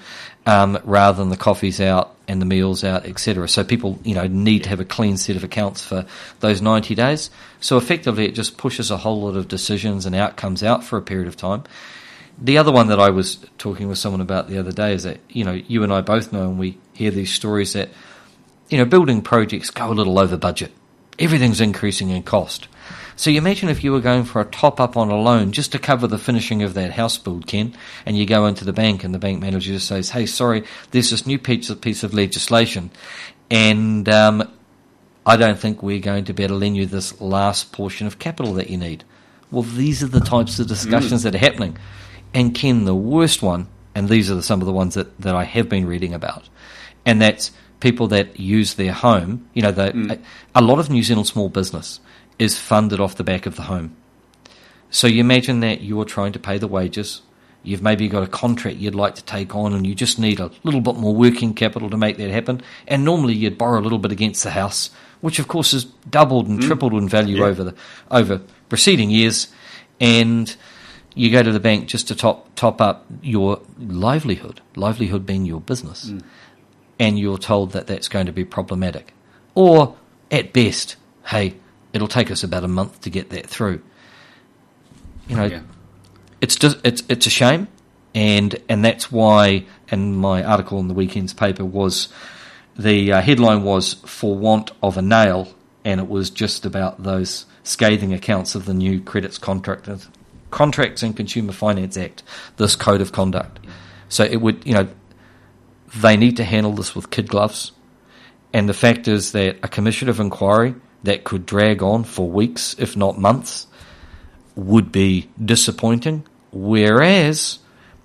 um, 0.46 0.78
rather 0.84 1.18
than 1.18 1.30
the 1.30 1.36
coffees 1.36 1.80
out 1.80 2.14
and 2.28 2.40
the 2.40 2.46
meals 2.46 2.84
out, 2.84 3.06
etc. 3.06 3.48
So 3.48 3.64
people 3.64 3.98
you 4.04 4.14
know 4.14 4.26
need 4.26 4.64
to 4.64 4.68
have 4.68 4.80
a 4.80 4.84
clean 4.84 5.16
set 5.16 5.36
of 5.36 5.44
accounts 5.44 5.84
for 5.84 6.06
those 6.40 6.60
ninety 6.60 6.94
days. 6.94 7.30
So 7.60 7.76
effectively, 7.76 8.26
it 8.26 8.34
just 8.34 8.56
pushes 8.56 8.90
a 8.90 8.98
whole 8.98 9.22
lot 9.22 9.36
of 9.36 9.48
decisions 9.48 10.06
and 10.06 10.14
outcomes 10.14 10.62
out 10.62 10.84
for 10.84 10.96
a 10.96 11.02
period 11.02 11.28
of 11.28 11.36
time. 11.36 11.64
The 12.36 12.58
other 12.58 12.72
one 12.72 12.88
that 12.88 12.98
I 12.98 13.10
was 13.10 13.36
talking 13.58 13.88
with 13.88 13.98
someone 13.98 14.20
about 14.20 14.48
the 14.48 14.58
other 14.58 14.72
day 14.72 14.92
is 14.92 15.04
that 15.04 15.20
you 15.28 15.44
know 15.44 15.52
you 15.52 15.82
and 15.82 15.92
I 15.92 16.00
both 16.00 16.32
know, 16.32 16.48
and 16.48 16.58
we 16.58 16.78
hear 16.92 17.10
these 17.10 17.32
stories 17.32 17.72
that 17.72 17.90
you 18.68 18.78
know 18.78 18.84
building 18.84 19.22
projects 19.22 19.70
go 19.70 19.90
a 19.90 19.94
little 19.94 20.18
over 20.18 20.36
budget. 20.36 20.72
Everything's 21.18 21.60
increasing 21.60 22.10
in 22.10 22.24
cost. 22.24 22.66
So 23.16 23.30
you 23.30 23.38
imagine 23.38 23.68
if 23.68 23.84
you 23.84 23.92
were 23.92 24.00
going 24.00 24.24
for 24.24 24.40
a 24.40 24.44
top 24.44 24.80
up 24.80 24.96
on 24.96 25.10
a 25.10 25.16
loan 25.16 25.52
just 25.52 25.72
to 25.72 25.78
cover 25.78 26.06
the 26.06 26.18
finishing 26.18 26.62
of 26.62 26.74
that 26.74 26.92
house 26.92 27.16
build, 27.16 27.46
Ken, 27.46 27.74
and 28.04 28.18
you 28.18 28.26
go 28.26 28.46
into 28.46 28.64
the 28.64 28.72
bank 28.72 29.04
and 29.04 29.14
the 29.14 29.18
bank 29.18 29.40
manager 29.40 29.72
just 29.72 29.86
says, 29.86 30.10
"Hey, 30.10 30.26
sorry, 30.26 30.64
there's 30.90 31.10
this 31.10 31.26
new 31.26 31.38
piece 31.38 31.70
of 31.70 31.80
piece 31.80 32.02
of 32.02 32.12
legislation, 32.12 32.90
and 33.50 34.08
um, 34.08 34.50
I 35.24 35.36
don't 35.36 35.58
think 35.58 35.82
we're 35.82 36.00
going 36.00 36.24
to 36.24 36.34
be 36.34 36.42
able 36.42 36.56
to 36.56 36.58
lend 36.58 36.76
you 36.76 36.86
this 36.86 37.20
last 37.20 37.72
portion 37.72 38.06
of 38.06 38.18
capital 38.18 38.54
that 38.54 38.68
you 38.68 38.76
need." 38.76 39.04
Well, 39.50 39.62
these 39.62 40.02
are 40.02 40.08
the 40.08 40.20
types 40.20 40.58
of 40.58 40.66
discussions 40.66 41.20
mm. 41.20 41.24
that 41.24 41.36
are 41.36 41.38
happening. 41.38 41.78
And 42.32 42.52
Ken, 42.52 42.84
the 42.84 42.94
worst 42.96 43.40
one, 43.42 43.68
and 43.94 44.08
these 44.08 44.28
are 44.28 44.42
some 44.42 44.60
of 44.60 44.66
the 44.66 44.72
ones 44.72 44.94
that, 44.94 45.20
that 45.20 45.36
I 45.36 45.44
have 45.44 45.68
been 45.68 45.86
reading 45.86 46.12
about, 46.12 46.48
and 47.06 47.22
that's 47.22 47.52
people 47.78 48.08
that 48.08 48.40
use 48.40 48.74
their 48.74 48.92
home. 48.92 49.48
You 49.54 49.62
know, 49.62 49.72
mm. 49.72 50.10
a, 50.10 50.18
a 50.58 50.62
lot 50.62 50.80
of 50.80 50.90
New 50.90 51.04
Zealand 51.04 51.28
small 51.28 51.48
business 51.48 52.00
is 52.38 52.58
funded 52.58 53.00
off 53.00 53.16
the 53.16 53.24
back 53.24 53.46
of 53.46 53.56
the 53.56 53.62
home. 53.62 53.96
So 54.90 55.06
you 55.06 55.20
imagine 55.20 55.60
that 55.60 55.82
you're 55.82 56.04
trying 56.04 56.32
to 56.32 56.38
pay 56.38 56.58
the 56.58 56.68
wages. 56.68 57.22
You've 57.62 57.82
maybe 57.82 58.08
got 58.08 58.22
a 58.22 58.26
contract 58.28 58.76
you'd 58.76 58.94
like 58.94 59.14
to 59.16 59.24
take 59.24 59.54
on, 59.54 59.72
and 59.72 59.86
you 59.86 59.94
just 59.94 60.18
need 60.18 60.38
a 60.38 60.50
little 60.62 60.80
bit 60.80 60.96
more 60.96 61.14
working 61.14 61.54
capital 61.54 61.90
to 61.90 61.96
make 61.96 62.16
that 62.18 62.30
happen. 62.30 62.60
And 62.86 63.04
normally 63.04 63.34
you'd 63.34 63.58
borrow 63.58 63.80
a 63.80 63.82
little 63.82 63.98
bit 63.98 64.12
against 64.12 64.44
the 64.44 64.50
house, 64.50 64.90
which 65.20 65.38
of 65.38 65.48
course 65.48 65.72
has 65.72 65.84
doubled 65.84 66.46
and 66.46 66.60
mm. 66.60 66.66
tripled 66.66 66.92
in 66.92 67.08
value 67.08 67.38
yeah. 67.38 67.44
over 67.44 67.64
the 67.64 67.74
over 68.10 68.42
preceding 68.68 69.10
years. 69.10 69.48
And 69.98 70.54
you 71.14 71.30
go 71.30 71.42
to 71.42 71.52
the 71.52 71.60
bank 71.60 71.88
just 71.88 72.08
to 72.08 72.14
top 72.14 72.54
top 72.54 72.80
up 72.80 73.06
your 73.22 73.62
livelihood, 73.78 74.60
livelihood 74.76 75.24
being 75.24 75.46
your 75.46 75.60
business, 75.60 76.10
mm. 76.10 76.22
and 77.00 77.18
you're 77.18 77.38
told 77.38 77.72
that 77.72 77.86
that's 77.86 78.08
going 78.08 78.26
to 78.26 78.32
be 78.32 78.44
problematic, 78.44 79.14
or 79.54 79.96
at 80.30 80.52
best, 80.52 80.96
hey, 81.26 81.54
it'll 81.94 82.08
take 82.08 82.30
us 82.30 82.42
about 82.42 82.64
a 82.64 82.68
month 82.68 83.00
to 83.02 83.10
get 83.10 83.30
that 83.30 83.46
through. 83.46 83.80
You 85.28 85.36
know, 85.36 85.44
yeah. 85.44 85.62
it's 86.42 86.56
just 86.56 86.78
it's 86.84 87.02
it's 87.08 87.26
a 87.26 87.30
shame, 87.30 87.68
and 88.14 88.54
and 88.68 88.84
that's 88.84 89.10
why. 89.10 89.64
And 89.88 90.16
my 90.16 90.42
article 90.42 90.80
in 90.80 90.88
the 90.88 90.94
weekend's 90.94 91.32
paper 91.32 91.64
was 91.64 92.08
the 92.76 93.12
uh, 93.12 93.22
headline 93.22 93.62
was 93.62 93.94
"For 94.06 94.36
Want 94.36 94.72
of 94.82 94.98
a 94.98 95.02
Nail," 95.02 95.48
and 95.84 96.00
it 96.00 96.08
was 96.08 96.28
just 96.28 96.66
about 96.66 97.02
those 97.02 97.46
scathing 97.62 98.12
accounts 98.12 98.54
of 98.54 98.66
the 98.66 98.74
new 98.74 99.00
credits 99.00 99.38
contractors, 99.38 100.08
contracts 100.50 101.02
and 101.02 101.16
consumer 101.16 101.52
finance 101.52 101.96
act, 101.96 102.22
this 102.56 102.76
code 102.76 103.00
of 103.00 103.12
conduct. 103.12 103.60
So 104.08 104.24
it 104.24 104.40
would, 104.40 104.66
you 104.66 104.74
know, 104.74 104.88
they 105.96 106.16
need 106.16 106.36
to 106.36 106.44
handle 106.44 106.72
this 106.72 106.94
with 106.94 107.10
kid 107.10 107.28
gloves. 107.28 107.72
And 108.52 108.68
the 108.68 108.74
fact 108.74 109.08
is 109.08 109.32
that 109.32 109.56
a 109.62 109.68
commission 109.68 110.08
of 110.08 110.20
inquiry 110.20 110.74
that 111.04 111.24
could 111.24 111.46
drag 111.46 111.82
on 111.82 112.04
for 112.04 112.28
weeks, 112.28 112.74
if 112.78 112.96
not 112.96 113.18
months, 113.18 113.66
would 114.56 114.90
be 114.90 115.30
disappointing. 115.42 116.26
Whereas 116.50 117.58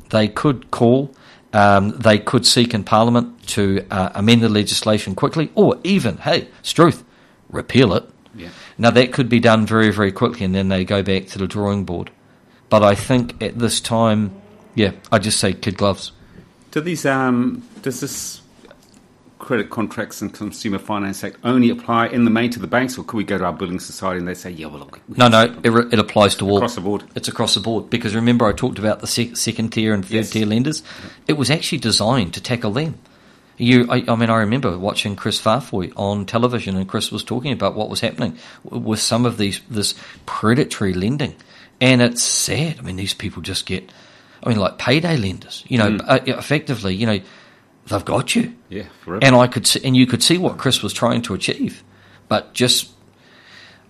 they 0.10 0.28
could 0.28 0.70
call, 0.70 1.14
um, 1.54 1.92
they 1.92 2.20
could 2.20 2.46
seek 2.46 2.74
in 2.74 2.84
Parliament 2.84 3.48
to 3.48 3.86
uh, 3.90 4.12
amend 4.16 4.42
the 4.42 4.50
legislation 4.50 5.16
quickly, 5.16 5.52
or 5.56 5.80
even, 5.84 6.18
hey, 6.18 6.50
Struth, 6.62 7.04
repeal 7.50 7.94
it. 7.94 8.08
Yeah. 8.36 8.50
Now 8.78 8.92
that 8.92 9.12
could 9.14 9.30
be 9.30 9.40
done 9.40 9.66
very, 9.66 9.92
very 9.92 10.12
quickly, 10.12 10.46
and 10.46 10.54
then 10.54 10.70
they 10.70 10.86
go 10.86 11.02
back 11.02 11.28
to 11.28 11.40
the 11.40 11.48
drawing 11.48 11.86
board. 11.86 12.12
But 12.70 12.84
I 12.84 12.96
think 12.96 13.42
at 13.42 13.58
this 13.58 13.80
time, 13.82 14.32
yeah, 14.76 14.92
I 15.12 15.20
just 15.20 15.40
say 15.40 15.54
kid 15.54 15.78
gloves. 15.78 16.12
Do 16.72 16.82
these 16.82 17.06
um, 17.06 17.64
does 17.82 18.00
this 18.02 18.42
credit 19.40 19.70
contracts 19.70 20.22
and 20.22 20.34
Consumer 20.34 20.78
Finance 20.78 21.24
Act 21.24 21.38
only 21.44 21.70
apply 21.70 22.08
in 22.08 22.26
the 22.26 22.30
main 22.30 22.52
to 22.52 22.60
the 22.60 22.68
banks, 22.68 22.98
or 22.98 23.04
could 23.04 23.18
we 23.18 23.24
go 23.24 23.38
to 23.38 23.46
our 23.46 23.54
building 23.54 23.80
society 23.80 24.20
and 24.20 24.28
they 24.28 24.34
say, 24.34 24.52
yeah, 24.52 24.68
well, 24.68 24.80
look. 24.80 25.00
No, 25.18 25.30
no, 25.30 25.46
it, 25.64 25.94
it 25.94 25.98
applies 25.98 26.36
to 26.36 26.48
all. 26.48 26.58
Across 26.58 26.76
the 26.76 26.82
board. 26.82 27.04
It's 27.16 27.28
across 27.30 27.56
the 27.56 27.62
board. 27.62 27.90
Because 27.90 28.14
remember, 28.14 28.46
I 28.46 28.52
talked 28.52 28.78
about 28.78 29.00
the 29.00 29.08
sec- 29.08 29.38
second 29.38 29.70
tier 29.72 29.94
and 29.94 30.06
third 30.06 30.14
yes. 30.14 30.30
tier 30.30 30.46
lenders? 30.46 30.84
It 31.28 31.34
was 31.34 31.50
actually 31.50 31.80
designed 31.80 32.34
to 32.36 32.42
tackle 32.42 32.72
them. 32.72 33.00
You, 33.58 33.88
I, 33.90 34.04
I, 34.08 34.16
mean, 34.16 34.30
I 34.30 34.38
remember 34.38 34.78
watching 34.78 35.16
Kris 35.16 35.42
Faafoi 35.42 35.92
on 35.96 36.26
television, 36.26 36.76
and 36.76 36.88
Kris 36.88 37.12
was 37.12 37.24
talking 37.24 37.52
about 37.52 37.76
what 37.76 37.90
was 37.90 38.00
happening 38.02 38.38
with 38.64 39.00
some 39.00 39.26
of 39.26 39.38
these 39.38 39.60
this 39.70 39.96
predatory 40.26 40.94
lending, 40.94 41.36
and 41.82 42.02
it's 42.02 42.24
sad. 42.24 42.78
I 42.80 42.82
mean, 42.84 42.96
these 42.96 43.14
people 43.14 43.42
just 43.42 43.66
get, 43.66 43.92
I 44.44 44.50
mean, 44.50 44.60
like 44.60 44.78
payday 44.78 45.18
lenders. 45.18 45.66
You 45.68 45.78
know, 45.78 45.92
mm. 45.92 46.06
uh, 46.08 46.20
effectively, 46.26 46.96
you 46.96 47.06
know, 47.06 47.20
they've 47.90 48.06
got 48.06 48.36
you. 48.36 48.56
Yeah, 48.70 48.88
forever. 49.02 49.24
And 49.24 49.36
I 49.36 49.48
could 49.48 49.68
see, 49.68 49.82
and 49.84 49.96
you 49.96 50.08
could 50.08 50.24
see 50.24 50.38
what 50.38 50.58
Kris 50.58 50.82
was 50.82 50.94
trying 50.94 51.22
to 51.24 51.34
achieve, 51.34 51.84
but 52.28 52.54
just 52.54 52.92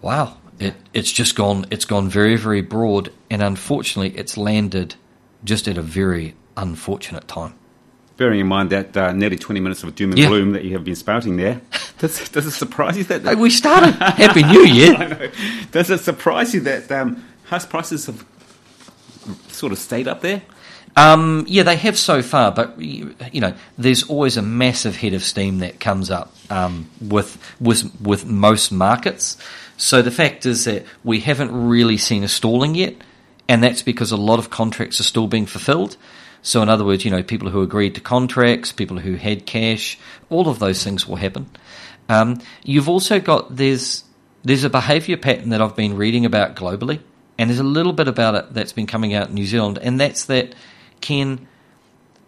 wow, 0.01 0.37
it, 0.59 0.75
it's 0.93 1.11
just 1.11 1.35
gone. 1.35 1.65
It's 1.71 1.85
gone 1.85 2.09
very, 2.09 2.35
very 2.35 2.61
broad, 2.61 3.11
and 3.29 3.41
unfortunately, 3.41 4.17
it's 4.17 4.37
landed 4.37 4.95
just 5.43 5.67
at 5.67 5.77
a 5.77 5.81
very 5.81 6.35
unfortunate 6.57 7.27
time. 7.27 7.55
Bearing 8.17 8.41
in 8.41 8.47
mind 8.47 8.69
that 8.71 8.97
uh, 8.97 9.13
nearly 9.13 9.37
20 9.37 9.61
minutes 9.61 9.81
of 9.81 9.95
doom 9.95 10.11
and 10.11 10.19
yeah. 10.19 10.27
gloom 10.27 10.51
that 10.51 10.65
you 10.65 10.73
have 10.73 10.83
been 10.83 10.95
spouting 10.95 11.37
there, 11.37 11.61
does, 11.99 12.27
does 12.29 12.45
it 12.45 12.51
surprise 12.51 12.97
you 12.97 13.05
that... 13.05 13.37
We 13.37 13.49
started 13.49 13.93
Happy 13.93 14.43
New 14.43 14.65
Year. 14.65 15.31
Does 15.71 15.89
it 15.89 15.99
surprise 15.99 16.53
you 16.53 16.59
that 16.61 16.91
um, 16.91 17.23
house 17.45 17.65
prices 17.65 18.07
have 18.07 18.25
sort 19.47 19.71
of 19.71 19.79
stayed 19.79 20.07
up 20.07 20.21
there. 20.21 20.41
Um, 20.95 21.45
yeah, 21.47 21.63
they 21.63 21.77
have 21.77 21.97
so 21.97 22.21
far, 22.21 22.51
but 22.51 22.79
you 22.79 23.15
know, 23.33 23.53
there's 23.77 24.03
always 24.03 24.37
a 24.37 24.41
massive 24.41 24.97
head 24.97 25.13
of 25.13 25.23
steam 25.23 25.59
that 25.59 25.79
comes 25.79 26.11
up 26.11 26.33
um, 26.49 26.89
with 27.01 27.37
with 27.59 27.89
with 28.01 28.25
most 28.25 28.71
markets. 28.71 29.37
So 29.77 30.01
the 30.01 30.11
fact 30.11 30.45
is 30.45 30.65
that 30.65 30.85
we 31.03 31.21
haven't 31.21 31.51
really 31.51 31.97
seen 31.97 32.23
a 32.23 32.27
stalling 32.27 32.75
yet, 32.75 32.95
and 33.47 33.63
that's 33.63 33.81
because 33.81 34.11
a 34.11 34.17
lot 34.17 34.39
of 34.39 34.49
contracts 34.49 34.99
are 34.99 35.03
still 35.03 35.27
being 35.27 35.45
fulfilled. 35.45 35.95
So 36.41 36.61
in 36.61 36.69
other 36.69 36.85
words, 36.85 37.05
you 37.05 37.11
know, 37.11 37.23
people 37.23 37.49
who 37.49 37.61
agreed 37.61 37.95
to 37.95 38.01
contracts, 38.01 38.71
people 38.71 38.99
who 38.99 39.15
had 39.15 39.45
cash, 39.45 39.97
all 40.29 40.47
of 40.47 40.59
those 40.59 40.83
things 40.83 41.07
will 41.07 41.17
happen. 41.17 41.49
Um, 42.07 42.41
you've 42.63 42.89
also 42.89 43.19
got 43.19 43.55
there's 43.55 44.03
there's 44.43 44.63
a 44.63 44.69
behaviour 44.69 45.17
pattern 45.17 45.49
that 45.49 45.61
I've 45.61 45.75
been 45.75 45.95
reading 45.95 46.25
about 46.25 46.55
globally, 46.55 46.99
and 47.37 47.49
there's 47.49 47.59
a 47.59 47.63
little 47.63 47.93
bit 47.93 48.07
about 48.07 48.35
it 48.35 48.53
that's 48.53 48.73
been 48.73 48.87
coming 48.87 49.13
out 49.13 49.29
in 49.29 49.35
New 49.35 49.45
Zealand, 49.45 49.77
and 49.81 49.99
that's 49.99 50.25
that 50.25 50.55
Ken, 51.01 51.47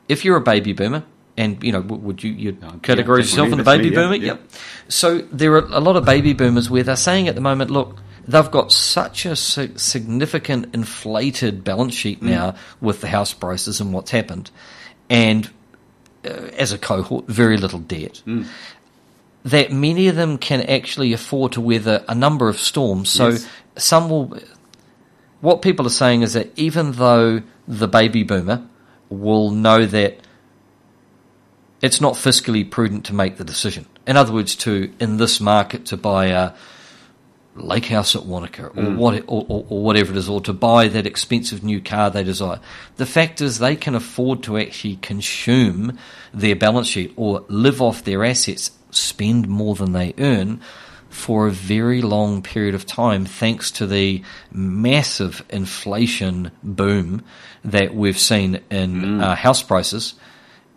if 0.10 0.24
you're 0.26 0.38
a 0.38 0.42
baby 0.42 0.74
boomer, 0.74 1.04
and 1.38 1.64
you 1.64 1.72
know, 1.72 1.82
would 1.82 2.24
you 2.24 2.32
you 2.32 2.58
No, 2.62 2.70
categorize 2.82 3.08
yeah, 3.08 3.16
yourself 3.18 3.52
in 3.54 3.60
a 3.60 3.64
baby 3.64 3.90
that's 3.90 3.96
boomer? 3.96 4.12
me, 4.12 4.18
yeah, 4.18 4.34
Yep. 4.34 4.42
So 4.90 5.18
there 5.32 5.54
are 5.54 5.68
a 5.72 5.80
lot 5.80 5.96
of 5.96 6.06
baby 6.06 6.34
boomers 6.34 6.70
where 6.70 6.84
they're 6.84 6.96
saying 6.96 7.28
at 7.28 7.36
the 7.36 7.42
moment, 7.42 7.72
look, 7.72 7.98
they've 8.28 8.52
got 8.52 8.72
such 8.72 9.26
a 9.26 9.36
significant 9.36 10.74
inflated 10.76 11.64
balance 11.64 11.94
sheet 11.94 12.22
now 12.22 12.56
with 12.82 13.02
the 13.02 13.08
house 13.08 13.34
prices 13.34 13.80
and 13.82 13.94
what's 13.94 14.12
happened, 14.12 14.52
and 15.10 15.50
uh, 16.26 16.30
as 16.58 16.72
a 16.74 16.78
cohort, 16.78 17.28
very 17.28 17.58
little 17.58 17.80
debt. 17.80 18.22
That 19.44 19.72
many 19.72 20.08
of 20.08 20.16
them 20.16 20.38
can 20.38 20.62
actually 20.62 21.14
afford 21.14 21.54
to 21.54 21.62
weather 21.62 22.04
a 22.08 22.14
number 22.14 22.48
of 22.48 22.60
storms. 22.60 23.10
So 23.10 23.30
Yes. 23.30 23.48
some 23.78 24.10
will. 24.10 24.38
What 25.42 25.62
people 25.62 25.86
are 25.86 25.90
saying 25.90 26.22
is 26.22 26.34
that 26.34 26.58
even 26.58 26.94
though 26.94 27.42
the 27.68 27.88
baby 27.88 28.24
boomer 28.24 28.68
will 29.10 29.52
know 29.52 29.86
that 29.86 30.20
it's 31.82 32.00
not 32.00 32.14
fiscally 32.14 32.70
prudent 32.70 33.06
to 33.06 33.14
make 33.14 33.38
the 33.38 33.44
decision. 33.44 33.88
In 34.08 34.18
other 34.18 34.34
words, 34.34 34.56
to 34.58 34.94
in 35.00 35.18
this 35.18 35.42
market 35.42 35.88
to 35.88 35.98
buy 35.98 36.28
a 36.28 36.54
lake 37.56 37.86
house 37.86 38.16
at 38.16 38.22
Wanaka 38.26 38.68
or 38.68 38.70
mm. 38.70 38.96
what 38.96 39.24
or, 39.28 39.46
or, 39.50 39.66
or 39.68 39.84
whatever 39.84 40.12
it 40.12 40.18
is, 40.18 40.30
or 40.30 40.42
to 40.42 40.54
buy 40.54 40.88
that 40.88 41.06
expensive 41.06 41.64
new 41.64 41.82
car 41.82 42.10
they 42.10 42.24
desire. 42.24 42.60
The 42.98 43.06
fact 43.06 43.42
is 43.42 43.60
they 43.60 43.76
can 43.76 43.96
afford 43.96 44.44
to 44.44 44.58
actually 44.58 44.98
consume 44.98 45.98
their 46.34 46.56
balance 46.56 46.88
sheet 46.88 47.14
or 47.16 47.44
live 47.48 47.82
off 47.82 48.04
their 48.04 48.24
assets, 48.24 48.72
spend 48.92 49.48
more 49.48 49.76
than 49.76 49.92
they 49.92 50.14
earn 50.18 50.62
for 51.12 51.48
a 51.48 51.52
very 51.52 52.02
long 52.02 52.42
period 52.42 52.74
of 52.74 52.86
time 52.86 53.26
thanks 53.26 53.70
to 53.72 53.86
the 53.86 54.24
massive 54.52 55.44
inflation 55.50 56.52
boom 56.64 57.24
that 57.64 57.94
we've 57.94 58.18
seen 58.18 58.60
in 58.72 59.22
uh, 59.22 59.36
house 59.36 59.62
prices 59.62 60.16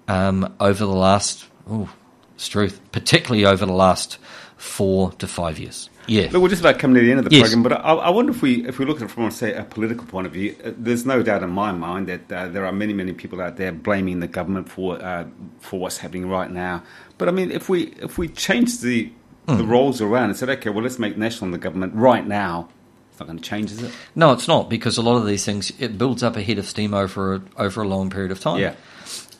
um, 0.08 0.54
over 0.60 0.84
the 0.84 0.92
last, 0.92 1.46
oh, 1.70 1.88
it's 2.34 2.48
truth, 2.48 2.80
particularly 2.92 3.46
over 3.46 3.64
the 3.64 3.72
last 3.72 4.18
four 4.56 5.12
to 5.12 5.26
five 5.26 5.58
years. 5.58 5.88
Yeah. 6.06 6.28
Look, 6.32 6.42
we're 6.42 6.48
just 6.48 6.60
about 6.60 6.78
coming 6.78 6.96
to 6.96 7.00
the 7.00 7.10
end 7.10 7.20
of 7.20 7.24
the 7.24 7.34
Yes. 7.34 7.48
program, 7.48 7.62
but 7.62 7.72
I, 7.72 7.94
I 7.94 8.10
wonder 8.10 8.32
if 8.32 8.42
we 8.42 8.66
if 8.66 8.78
we 8.78 8.84
look 8.84 8.98
at 8.98 9.04
it 9.04 9.10
from 9.10 9.30
say 9.30 9.54
a 9.54 9.64
political 9.64 10.06
point 10.06 10.26
of 10.26 10.34
view. 10.34 10.54
Uh, 10.62 10.72
there's 10.76 11.06
no 11.06 11.22
doubt 11.22 11.42
in 11.42 11.50
my 11.50 11.72
mind 11.72 12.08
that 12.08 12.30
uh, 12.30 12.48
there 12.48 12.66
are 12.66 12.72
many 12.72 12.92
many 12.92 13.12
people 13.12 13.40
out 13.40 13.56
there 13.56 13.72
blaming 13.72 14.20
the 14.20 14.26
government 14.26 14.68
for 14.68 15.02
uh, 15.02 15.24
for 15.60 15.80
what's 15.80 15.96
happening 15.96 16.28
right 16.28 16.50
now. 16.50 16.82
But 17.16 17.28
I 17.28 17.32
mean, 17.32 17.50
if 17.50 17.70
we 17.70 17.94
if 18.02 18.18
we 18.18 18.28
change 18.28 18.80
the 18.80 19.10
Hmm. 19.46 19.58
the 19.58 19.64
roles 19.64 20.00
around 20.00 20.30
and 20.30 20.36
said, 20.36 20.48
okay, 20.48 20.70
well, 20.70 20.82
let's 20.82 20.98
make 20.98 21.18
national 21.18 21.50
the 21.50 21.58
government 21.58 21.94
right 21.94 22.26
now. 22.26 22.68
It's 23.10 23.20
not 23.20 23.26
going 23.26 23.38
to 23.38 23.44
change, 23.44 23.70
is 23.70 23.82
it? 23.82 23.92
No, 24.14 24.32
it's 24.32 24.48
not 24.48 24.68
because 24.68 24.96
a 24.96 25.02
lot 25.02 25.16
of 25.16 25.26
these 25.26 25.44
things 25.44 25.72
it 25.78 25.98
builds 25.98 26.22
up 26.22 26.36
a 26.36 26.42
head 26.42 26.58
of 26.58 26.66
steam 26.66 26.94
over 26.94 27.34
a, 27.34 27.42
over 27.56 27.82
a 27.82 27.88
long 27.88 28.10
period 28.10 28.32
of 28.32 28.40
time. 28.40 28.58
Yeah. 28.58 28.74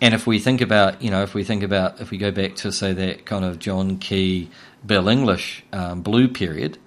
And 0.01 0.15
if 0.15 0.27
we 0.27 0.39
think 0.39 0.61
about, 0.61 1.03
you 1.03 1.11
know, 1.11 1.23
if 1.23 1.35
we 1.35 1.43
think 1.43 1.63
about, 1.63 2.01
if 2.01 2.11
we 2.11 2.19
go 2.19 2.31
back 2.31 2.57
to 2.57 2.71
say 2.71 2.93
that 2.93 3.25
kind 3.25 3.45
of 3.45 3.59
John 3.59 3.99
Key, 3.99 4.51
Bill 4.85 5.09
English 5.09 5.65
um, 5.73 6.03
blue 6.03 6.29
period, 6.29 6.79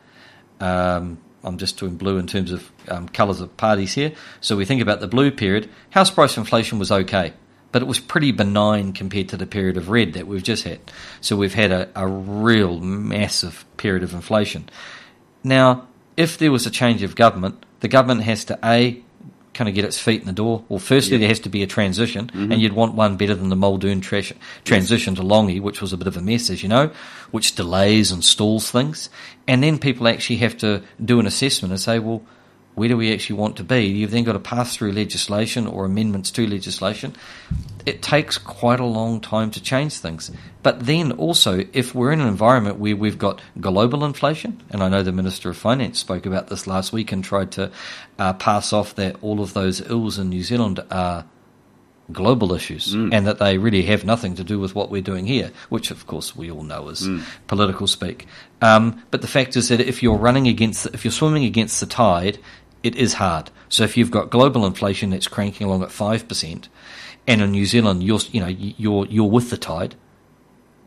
um, 0.59 1.17
I'm 1.43 1.57
just 1.57 1.77
doing 1.77 1.97
blue 1.97 2.17
in 2.19 2.27
terms 2.27 2.51
of 2.51 2.71
um, 2.87 3.09
colours 3.09 3.41
of 3.41 3.55
parties 3.57 3.93
here. 3.93 4.13
So 4.39 4.55
we 4.55 4.65
think 4.65 4.81
about 4.81 4.99
the 4.99 5.07
blue 5.07 5.31
period. 5.31 5.69
House 5.89 6.11
price 6.11 6.37
inflation 6.37 6.77
was 6.79 6.91
okay, 6.91 7.33
but 7.71 7.81
it 7.81 7.85
was 7.85 7.99
pretty 7.99 8.31
benign 8.31 8.93
compared 8.93 9.29
to 9.29 9.37
the 9.37 9.45
period 9.45 9.77
of 9.77 9.89
red 9.89 10.13
that 10.13 10.27
we've 10.27 10.43
just 10.43 10.63
had. 10.63 10.79
So 11.21 11.35
we've 11.35 11.53
had 11.53 11.71
a, 11.71 11.89
a 11.95 12.07
real 12.07 12.79
massive 12.79 13.65
period 13.77 14.03
of 14.03 14.13
inflation. 14.13 14.69
Now, 15.43 15.87
if 16.15 16.37
there 16.37 16.51
was 16.51 16.65
a 16.65 16.71
change 16.71 17.03
of 17.03 17.15
government, 17.15 17.65
the 17.79 17.87
government 17.87 18.23
has 18.23 18.45
to 18.45 18.59
a 18.63 19.01
kind 19.57 19.67
of 19.67 19.73
get 19.73 19.85
its 19.85 19.99
feet 19.99 20.21
in 20.21 20.27
the 20.27 20.33
door. 20.33 20.63
Well, 20.69 20.79
firstly, 20.79 21.17
there 21.17 21.27
has 21.27 21.39
to 21.41 21.49
be 21.49 21.63
a 21.63 21.67
transition, 21.67 22.27
mm-hmm. 22.27 22.51
and 22.51 22.61
you'd 22.61 22.73
want 22.73 22.93
one 22.93 23.17
better 23.17 23.33
than 23.33 23.49
the 23.49 23.55
Muldoon 23.55 24.01
trash- 24.01 24.33
transition 24.63 25.15
to 25.15 25.23
Lange, 25.23 25.61
which 25.61 25.81
was 25.81 25.93
a 25.93 25.97
bit 25.97 26.07
of 26.07 26.15
a 26.15 26.21
mess, 26.21 26.51
as 26.51 26.61
you 26.61 26.69
know, 26.69 26.91
which 27.31 27.55
delays 27.55 28.11
and 28.11 28.23
stalls 28.23 28.69
things. 28.69 29.09
And 29.47 29.63
then 29.63 29.79
people 29.79 30.07
actually 30.07 30.37
have 30.37 30.57
to 30.57 30.83
do 31.03 31.19
an 31.19 31.25
assessment 31.25 31.71
and 31.71 31.81
say, 31.81 31.97
well, 31.97 32.21
where 32.77 32.87
do 32.87 32.95
we 32.95 33.11
actually 33.11 33.37
want 33.37 33.57
to 33.57 33.63
be? 33.63 33.85
You've 33.85 34.11
then 34.11 34.23
got 34.23 34.33
to 34.33 34.39
pass 34.39 34.75
through 34.75 34.91
legislation 34.91 35.65
or 35.65 35.83
amendments 35.83 36.29
to 36.29 36.45
legislation. 36.45 37.15
It 37.87 38.03
takes 38.03 38.37
quite 38.37 38.79
a 38.79 38.85
long 38.85 39.19
time 39.19 39.49
to 39.49 39.63
change 39.63 39.97
things. 39.97 40.29
But 40.61 40.85
then 40.85 41.13
also, 41.13 41.65
if 41.73 41.95
we're 41.95 42.11
in 42.11 42.21
an 42.21 42.27
environment 42.27 42.77
where 42.77 42.95
we've 42.95 43.17
got 43.17 43.41
global 43.59 44.05
inflation, 44.05 44.61
and 44.69 44.83
I 44.83 44.89
know 44.89 45.01
the 45.01 45.11
Minister 45.11 45.49
of 45.49 45.57
Finance 45.57 45.97
spoke 45.97 46.27
about 46.27 46.49
this 46.49 46.67
last 46.67 46.93
week 46.93 47.11
and 47.11 47.23
tried 47.23 47.49
to 47.53 47.71
uh, 48.19 48.33
pass 48.33 48.71
off 48.71 48.93
that 48.93 49.15
all 49.23 49.41
of 49.41 49.55
those 49.55 49.81
ills 49.81 50.19
in 50.19 50.29
New 50.29 50.43
Zealand 50.43 50.79
are 50.91 51.25
global 52.11 52.53
issues 52.53 52.93
and 53.11 53.27
that 53.27 53.39
they 53.39 53.57
really 53.57 53.83
have 53.83 54.05
nothing 54.05 54.35
to 54.35 54.43
do 54.43 54.59
with 54.59 54.75
what 54.75 54.89
we're 54.89 55.01
doing 55.01 55.25
here, 55.25 55.51
which 55.69 55.91
of 55.91 56.07
course 56.07 56.35
we 56.35 56.49
all 56.49 56.63
know 56.63 56.89
is 56.89 57.01
political 57.47 57.87
speak. 57.87 58.27
Um, 58.61 59.03
but 59.11 59.21
the 59.21 59.27
fact 59.27 59.55
is 59.55 59.69
that 59.69 59.81
if 59.81 60.01
you're 60.01 60.17
running 60.17 60.47
against, 60.47 60.85
if 60.87 61.03
you're 61.03 61.11
swimming 61.11 61.43
against 61.43 61.79
the 61.79 61.85
tide, 61.85 62.39
it 62.83 62.95
is 62.95 63.15
hard. 63.15 63.51
So 63.69 63.83
if 63.83 63.97
you've 63.97 64.11
got 64.11 64.29
global 64.29 64.65
inflation 64.65 65.09
that's 65.09 65.27
cranking 65.27 65.67
along 65.67 65.83
at 65.83 65.91
five 65.91 66.27
percent, 66.27 66.69
and 67.25 67.41
in 67.41 67.51
New 67.51 67.65
Zealand 67.65 68.03
you're, 68.03 68.19
you 68.31 68.39
know, 68.39 68.47
you're 68.47 69.05
you're 69.07 69.29
with 69.29 69.49
the 69.49 69.57
tide. 69.57 69.95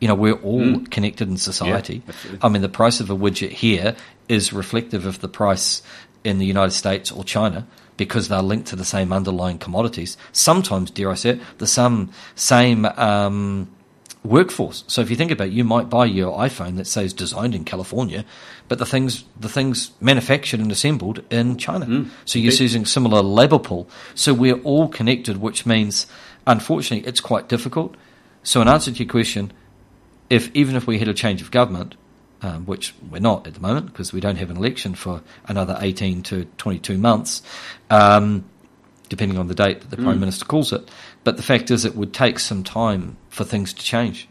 You 0.01 0.09
know, 0.09 0.15
we're 0.15 0.33
all 0.33 0.81
connected 0.87 1.29
in 1.29 1.37
society. 1.37 2.03
absolutely. 2.09 2.41
I 2.43 2.49
mean, 2.49 2.63
the 2.63 2.71
price 2.71 3.01
of 3.01 3.11
a 3.11 3.15
widget 3.15 3.51
here 3.51 3.95
is 4.31 4.51
reflective 4.51 5.05
of 5.05 5.21
the 5.21 5.29
price 5.29 5.83
in 6.25 6.39
the 6.39 6.47
United 6.47 6.71
States 6.71 7.13
or 7.13 7.23
China 7.23 7.67
because 7.99 8.29
they're 8.29 8.41
linked 8.41 8.69
to 8.69 8.77
the 8.77 8.85
same 8.85 9.13
underlying 9.13 9.59
commodities. 9.59 10.17
Sometimes, 10.33 10.91
dare 10.91 11.11
I 11.11 11.15
say 11.15 11.31
it, 11.31 11.41
the 11.59 11.67
some 11.67 12.11
same 12.35 12.87
um, 12.87 13.69
workforce. 14.25 14.85
So 14.87 15.01
if 15.01 15.11
you 15.11 15.17
think 15.17 15.31
about 15.31 15.49
it, 15.49 15.53
you 15.53 15.65
might 15.65 15.89
buy 15.89 16.05
your 16.05 16.37
iPhone 16.37 16.77
that 16.77 16.87
says 16.87 17.13
designed 17.13 17.55
in 17.55 17.65
California, 17.65 18.25
but 18.69 18.79
the 18.79 18.87
things 18.87 19.25
the 19.39 19.49
things 19.49 19.93
manufactured 20.01 20.61
and 20.61 20.71
assembled 20.71 21.23
in 21.31 21.57
China. 21.57 21.87
so 22.25 22.39
you're 22.39 22.51
indeed. 22.51 22.61
using 22.61 22.87
similar 22.87 23.23
labour 23.23 23.59
pool. 23.59 23.89
So 24.15 24.35
we're 24.35 24.61
all 24.61 24.89
connected, 24.89 25.39
which 25.39 25.65
means 25.65 26.07
unfortunately 26.47 27.09
it's 27.09 27.21
quite 27.21 27.49
difficult. 27.49 27.97
So 28.43 28.61
in 28.61 28.69
answer 28.69 28.91
to 28.91 28.99
your 28.99 29.11
question, 29.11 29.53
if 30.29 30.55
even 30.55 30.77
if 30.77 30.87
we 30.87 30.99
had 30.99 31.09
a 31.09 31.15
change 31.15 31.43
of 31.43 31.51
government, 31.51 31.95
um, 32.43 32.65
which 32.67 32.95
we're 33.11 33.21
not 33.21 33.47
at 33.47 33.55
the 33.55 33.61
moment 33.61 33.87
because 33.87 34.13
we 34.13 34.21
don't 34.21 34.37
have 34.37 34.51
an 34.51 34.57
election 34.57 34.95
for 34.95 35.23
another 35.47 35.77
18 35.81 36.23
to 36.25 36.45
22 36.57 36.97
months, 36.97 37.43
um, 37.91 38.45
depending 39.09 39.39
on 39.39 39.49
the 39.49 39.55
date 39.55 39.81
that 39.81 39.91
the 39.91 39.97
Prime 39.97 40.21
Minister 40.21 40.45
calls 40.45 40.73
it. 40.73 40.89
But 41.25 41.37
the 41.37 41.43
fact 41.43 41.71
is, 41.71 41.85
it 41.85 41.95
would 41.95 42.13
take 42.15 42.39
some 42.39 42.65
time 42.65 43.17
for 43.29 43.45
things 43.45 43.73
to 43.75 43.83
change. 43.83 44.29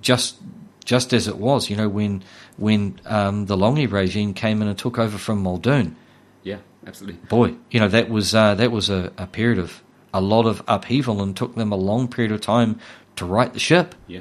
Just 0.00 0.36
just 0.84 1.12
as 1.12 1.26
it 1.26 1.38
was, 1.38 1.68
you 1.68 1.76
know, 1.76 1.88
when 1.88 2.22
when 2.56 3.00
um, 3.06 3.46
the 3.46 3.56
Lange 3.56 3.86
regime 3.90 4.34
came 4.34 4.62
in 4.62 4.68
and 4.68 4.78
took 4.78 4.98
over 4.98 5.18
from 5.18 5.42
Muldoon, 5.42 5.96
Yeah, 6.44 6.58
absolutely. 6.86 7.20
boy, 7.28 7.54
you 7.70 7.80
know 7.80 7.88
that 7.88 8.08
was 8.08 8.34
uh, 8.34 8.54
that 8.54 8.70
was 8.70 8.88
a, 8.90 9.12
a 9.18 9.26
period 9.26 9.58
of 9.58 9.82
a 10.14 10.20
lot 10.20 10.46
of 10.46 10.62
upheaval 10.68 11.22
and 11.22 11.36
took 11.36 11.54
them 11.56 11.72
a 11.72 11.76
long 11.76 12.08
period 12.08 12.32
of 12.32 12.40
time 12.40 12.78
to 13.16 13.24
right 13.26 13.52
the 13.52 13.58
ship. 13.58 13.94
Yeah. 14.06 14.20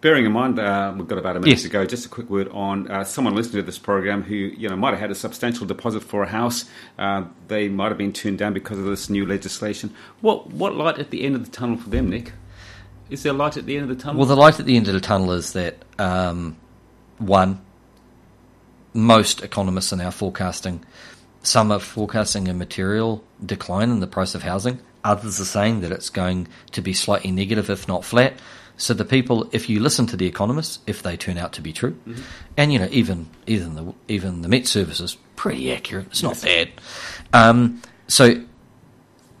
Bearing 0.00 0.24
in 0.26 0.30
mind, 0.32 0.60
uh, 0.60 0.94
we've 0.96 1.08
got 1.08 1.18
about 1.18 1.36
a 1.36 1.40
minute 1.40 1.54
Yes. 1.56 1.62
to 1.62 1.68
go. 1.68 1.84
Just 1.84 2.06
a 2.06 2.08
quick 2.08 2.30
word 2.30 2.48
on 2.52 2.88
uh, 2.88 3.02
someone 3.02 3.34
listening 3.34 3.62
to 3.62 3.66
this 3.66 3.78
program 3.78 4.22
who 4.22 4.34
you 4.36 4.68
know 4.68 4.76
might 4.76 4.90
have 4.90 5.00
had 5.00 5.10
a 5.10 5.14
substantial 5.14 5.66
deposit 5.66 6.04
for 6.04 6.22
a 6.22 6.28
house. 6.28 6.66
Uh, 6.96 7.24
they 7.48 7.68
might 7.68 7.88
have 7.88 7.98
been 7.98 8.12
turned 8.12 8.38
down 8.38 8.52
because 8.52 8.78
of 8.78 8.84
this 8.84 9.10
new 9.10 9.26
legislation. 9.26 9.92
What 10.20 10.50
what 10.52 10.76
light 10.76 10.98
at 10.98 11.10
the 11.10 11.24
end 11.24 11.34
of 11.34 11.44
the 11.44 11.50
tunnel 11.50 11.78
for 11.78 11.90
them, 11.90 12.10
Nick? 12.10 12.32
Is 13.10 13.24
there 13.24 13.32
light 13.32 13.56
at 13.56 13.66
the 13.66 13.76
end 13.76 13.90
of 13.90 13.96
the 13.96 14.00
tunnel? 14.00 14.18
Well, 14.20 14.28
the 14.28 14.36
light 14.36 14.60
at 14.60 14.66
the 14.66 14.76
end 14.76 14.86
of 14.86 14.94
the 14.94 15.00
tunnel 15.00 15.32
is 15.32 15.52
that 15.54 15.84
um, 15.98 16.56
one, 17.16 17.60
most 18.94 19.42
economists 19.42 19.92
are 19.92 19.96
now 19.96 20.10
forecasting. 20.10 20.84
Some 21.42 21.72
are 21.72 21.80
forecasting 21.80 22.46
a 22.48 22.54
material 22.54 23.24
decline 23.44 23.90
in 23.90 24.00
the 24.00 24.06
price 24.06 24.34
of 24.34 24.42
housing. 24.42 24.78
Others 25.04 25.40
are 25.40 25.44
saying 25.44 25.80
that 25.80 25.90
it's 25.90 26.10
going 26.10 26.48
to 26.72 26.82
be 26.82 26.92
slightly 26.92 27.30
negative, 27.30 27.70
if 27.70 27.88
not 27.88 28.04
flat. 28.04 28.34
So 28.78 28.94
the 28.94 29.04
people, 29.04 29.48
if 29.52 29.68
you 29.68 29.80
listen 29.80 30.06
to 30.06 30.16
the 30.16 30.26
economists, 30.26 30.78
if 30.86 31.02
they 31.02 31.16
turn 31.16 31.36
out 31.36 31.52
to 31.54 31.60
be 31.60 31.72
true, 31.72 31.98
and 32.56 32.72
you 32.72 32.78
know 32.78 32.88
even 32.90 33.28
even 33.46 33.74
the 33.74 33.94
even 34.06 34.42
the 34.42 34.48
Met 34.48 34.66
services 34.66 35.16
pretty 35.36 35.72
accurate. 35.72 36.06
It's 36.06 36.22
not 36.22 36.40
bad. 36.40 36.70
Um, 37.32 37.82
so 38.06 38.44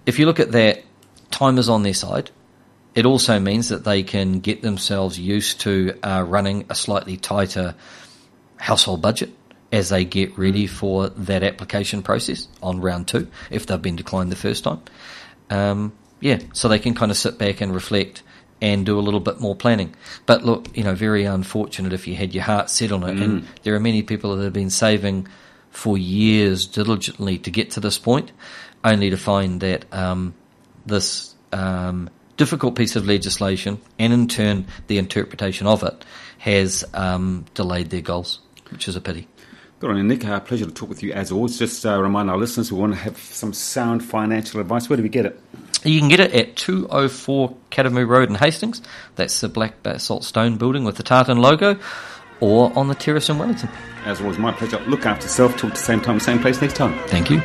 if 0.06 0.18
you 0.18 0.26
look 0.26 0.40
at 0.40 0.52
that, 0.52 0.82
time 1.30 1.58
is 1.58 1.68
on 1.68 1.82
their 1.82 1.94
side. 1.94 2.30
It 2.94 3.06
also 3.06 3.38
means 3.38 3.68
that 3.68 3.84
they 3.84 4.02
can 4.02 4.40
get 4.40 4.62
themselves 4.62 5.18
used 5.18 5.60
to 5.60 5.96
uh, 6.02 6.24
running 6.26 6.66
a 6.68 6.74
slightly 6.74 7.16
tighter 7.16 7.74
household 8.56 9.02
budget 9.02 9.30
as 9.70 9.90
they 9.90 10.04
get 10.04 10.36
ready 10.36 10.66
for 10.66 11.10
that 11.10 11.42
application 11.42 12.02
process 12.02 12.48
on 12.62 12.80
round 12.80 13.06
two, 13.06 13.28
if 13.50 13.66
they've 13.66 13.80
been 13.80 13.96
declined 13.96 14.32
the 14.32 14.36
first 14.36 14.64
time. 14.64 14.80
Um, 15.50 15.92
yeah, 16.20 16.38
so 16.52 16.68
they 16.68 16.78
can 16.78 16.94
kind 16.94 17.10
of 17.10 17.16
sit 17.16 17.38
back 17.38 17.60
and 17.60 17.72
reflect 17.72 18.22
and 18.60 18.84
do 18.84 18.98
a 18.98 19.00
little 19.00 19.20
bit 19.20 19.40
more 19.40 19.54
planning. 19.54 19.94
But 20.26 20.44
look, 20.44 20.76
you 20.76 20.84
know, 20.84 20.94
very 20.94 21.24
unfortunate 21.24 21.92
if 21.92 22.06
you 22.06 22.14
had 22.14 22.34
your 22.34 22.44
heart 22.44 22.70
set 22.70 22.92
on 22.92 23.02
it. 23.04 23.16
Mm. 23.16 23.22
And 23.22 23.48
there 23.62 23.74
are 23.74 23.80
many 23.80 24.02
people 24.02 24.36
that 24.36 24.44
have 24.44 24.52
been 24.52 24.70
saving 24.70 25.28
for 25.70 25.96
years 25.96 26.66
diligently 26.66 27.38
to 27.38 27.50
get 27.50 27.70
to 27.72 27.80
this 27.80 27.98
point, 27.98 28.32
only 28.84 29.10
to 29.10 29.16
find 29.16 29.60
that 29.60 29.84
um, 29.92 30.34
this 30.86 31.34
um, 31.52 32.10
difficult 32.36 32.74
piece 32.76 32.96
of 32.96 33.06
legislation 33.06 33.80
and 33.98 34.12
in 34.12 34.28
turn 34.28 34.66
the 34.86 34.98
interpretation 34.98 35.66
of 35.66 35.82
it 35.82 36.04
has 36.38 36.84
um, 36.94 37.44
delayed 37.54 37.90
their 37.90 38.00
goals, 38.00 38.40
which 38.70 38.88
is 38.88 38.96
a 38.96 39.00
pity. 39.00 39.28
Good 39.80 39.90
on 39.90 39.96
you, 39.96 40.02
Nick. 40.02 40.24
Uh, 40.24 40.40
pleasure 40.40 40.66
to 40.66 40.72
talk 40.72 40.88
with 40.88 41.04
you 41.04 41.12
as 41.12 41.30
always. 41.30 41.56
Just 41.56 41.86
uh, 41.86 42.02
remind 42.02 42.28
our 42.30 42.36
listeners 42.36 42.72
we 42.72 42.80
want 42.80 42.94
to 42.94 42.98
have 42.98 43.16
some 43.18 43.52
sound 43.52 44.04
financial 44.04 44.60
advice. 44.60 44.88
Where 44.88 44.96
do 44.96 45.04
we 45.04 45.08
get 45.08 45.26
it? 45.26 45.40
You 45.84 46.00
can 46.00 46.08
get 46.08 46.20
it 46.20 46.34
at 46.34 46.56
204 46.56 47.54
Karamu 47.70 48.06
Road 48.06 48.28
in 48.28 48.34
Hastings. 48.34 48.82
That's 49.16 49.40
the 49.40 49.48
black 49.48 49.82
basalt 49.82 50.24
stone 50.24 50.56
building 50.56 50.84
with 50.84 50.96
the 50.96 51.02
tartan 51.02 51.38
logo, 51.38 51.78
or 52.40 52.76
on 52.76 52.88
the 52.88 52.94
terrace 52.94 53.28
in 53.28 53.38
Wellington. 53.38 53.68
As 54.04 54.20
always, 54.20 54.38
my 54.38 54.52
pleasure. 54.52 54.80
Look 54.80 55.06
after 55.06 55.24
yourself. 55.26 55.56
Talk 55.56 55.72
the 55.72 55.76
same 55.76 56.00
time, 56.00 56.20
same 56.20 56.40
place 56.40 56.60
next 56.60 56.76
time. 56.76 56.98
Thank 57.08 57.30
you. 57.30 57.40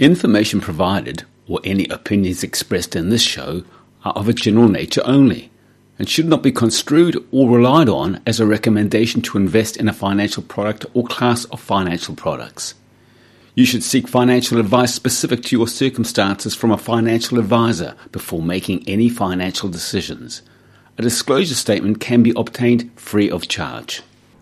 Information 0.00 0.60
provided 0.60 1.24
or 1.46 1.60
any 1.64 1.86
opinions 1.88 2.42
expressed 2.42 2.96
in 2.96 3.10
this 3.10 3.22
show 3.22 3.62
are 4.04 4.12
of 4.14 4.28
a 4.28 4.32
general 4.32 4.68
nature 4.68 5.02
only 5.04 5.50
and 5.98 6.08
should 6.08 6.26
not 6.26 6.42
be 6.42 6.50
construed 6.50 7.22
or 7.30 7.50
relied 7.50 7.88
on 7.88 8.20
as 8.26 8.40
a 8.40 8.46
recommendation 8.46 9.20
to 9.20 9.36
invest 9.36 9.76
in 9.76 9.88
a 9.88 9.92
financial 9.92 10.42
product 10.42 10.86
or 10.94 11.04
class 11.04 11.44
of 11.46 11.60
financial 11.60 12.14
products. 12.14 12.74
You 13.54 13.66
should 13.66 13.82
seek 13.82 14.08
financial 14.08 14.58
advice 14.58 14.94
specific 14.94 15.42
to 15.42 15.56
your 15.56 15.68
circumstances 15.68 16.54
from 16.54 16.70
a 16.70 16.78
financial 16.78 17.38
advisor 17.38 17.94
before 18.12 18.40
making 18.40 18.88
any 18.88 19.10
financial 19.10 19.68
decisions. 19.68 20.40
A 20.96 21.02
disclosure 21.02 21.54
statement 21.54 22.00
can 22.00 22.22
be 22.22 22.32
obtained 22.34 22.90
free 22.96 23.30
of 23.30 23.48
charge. 23.48 24.02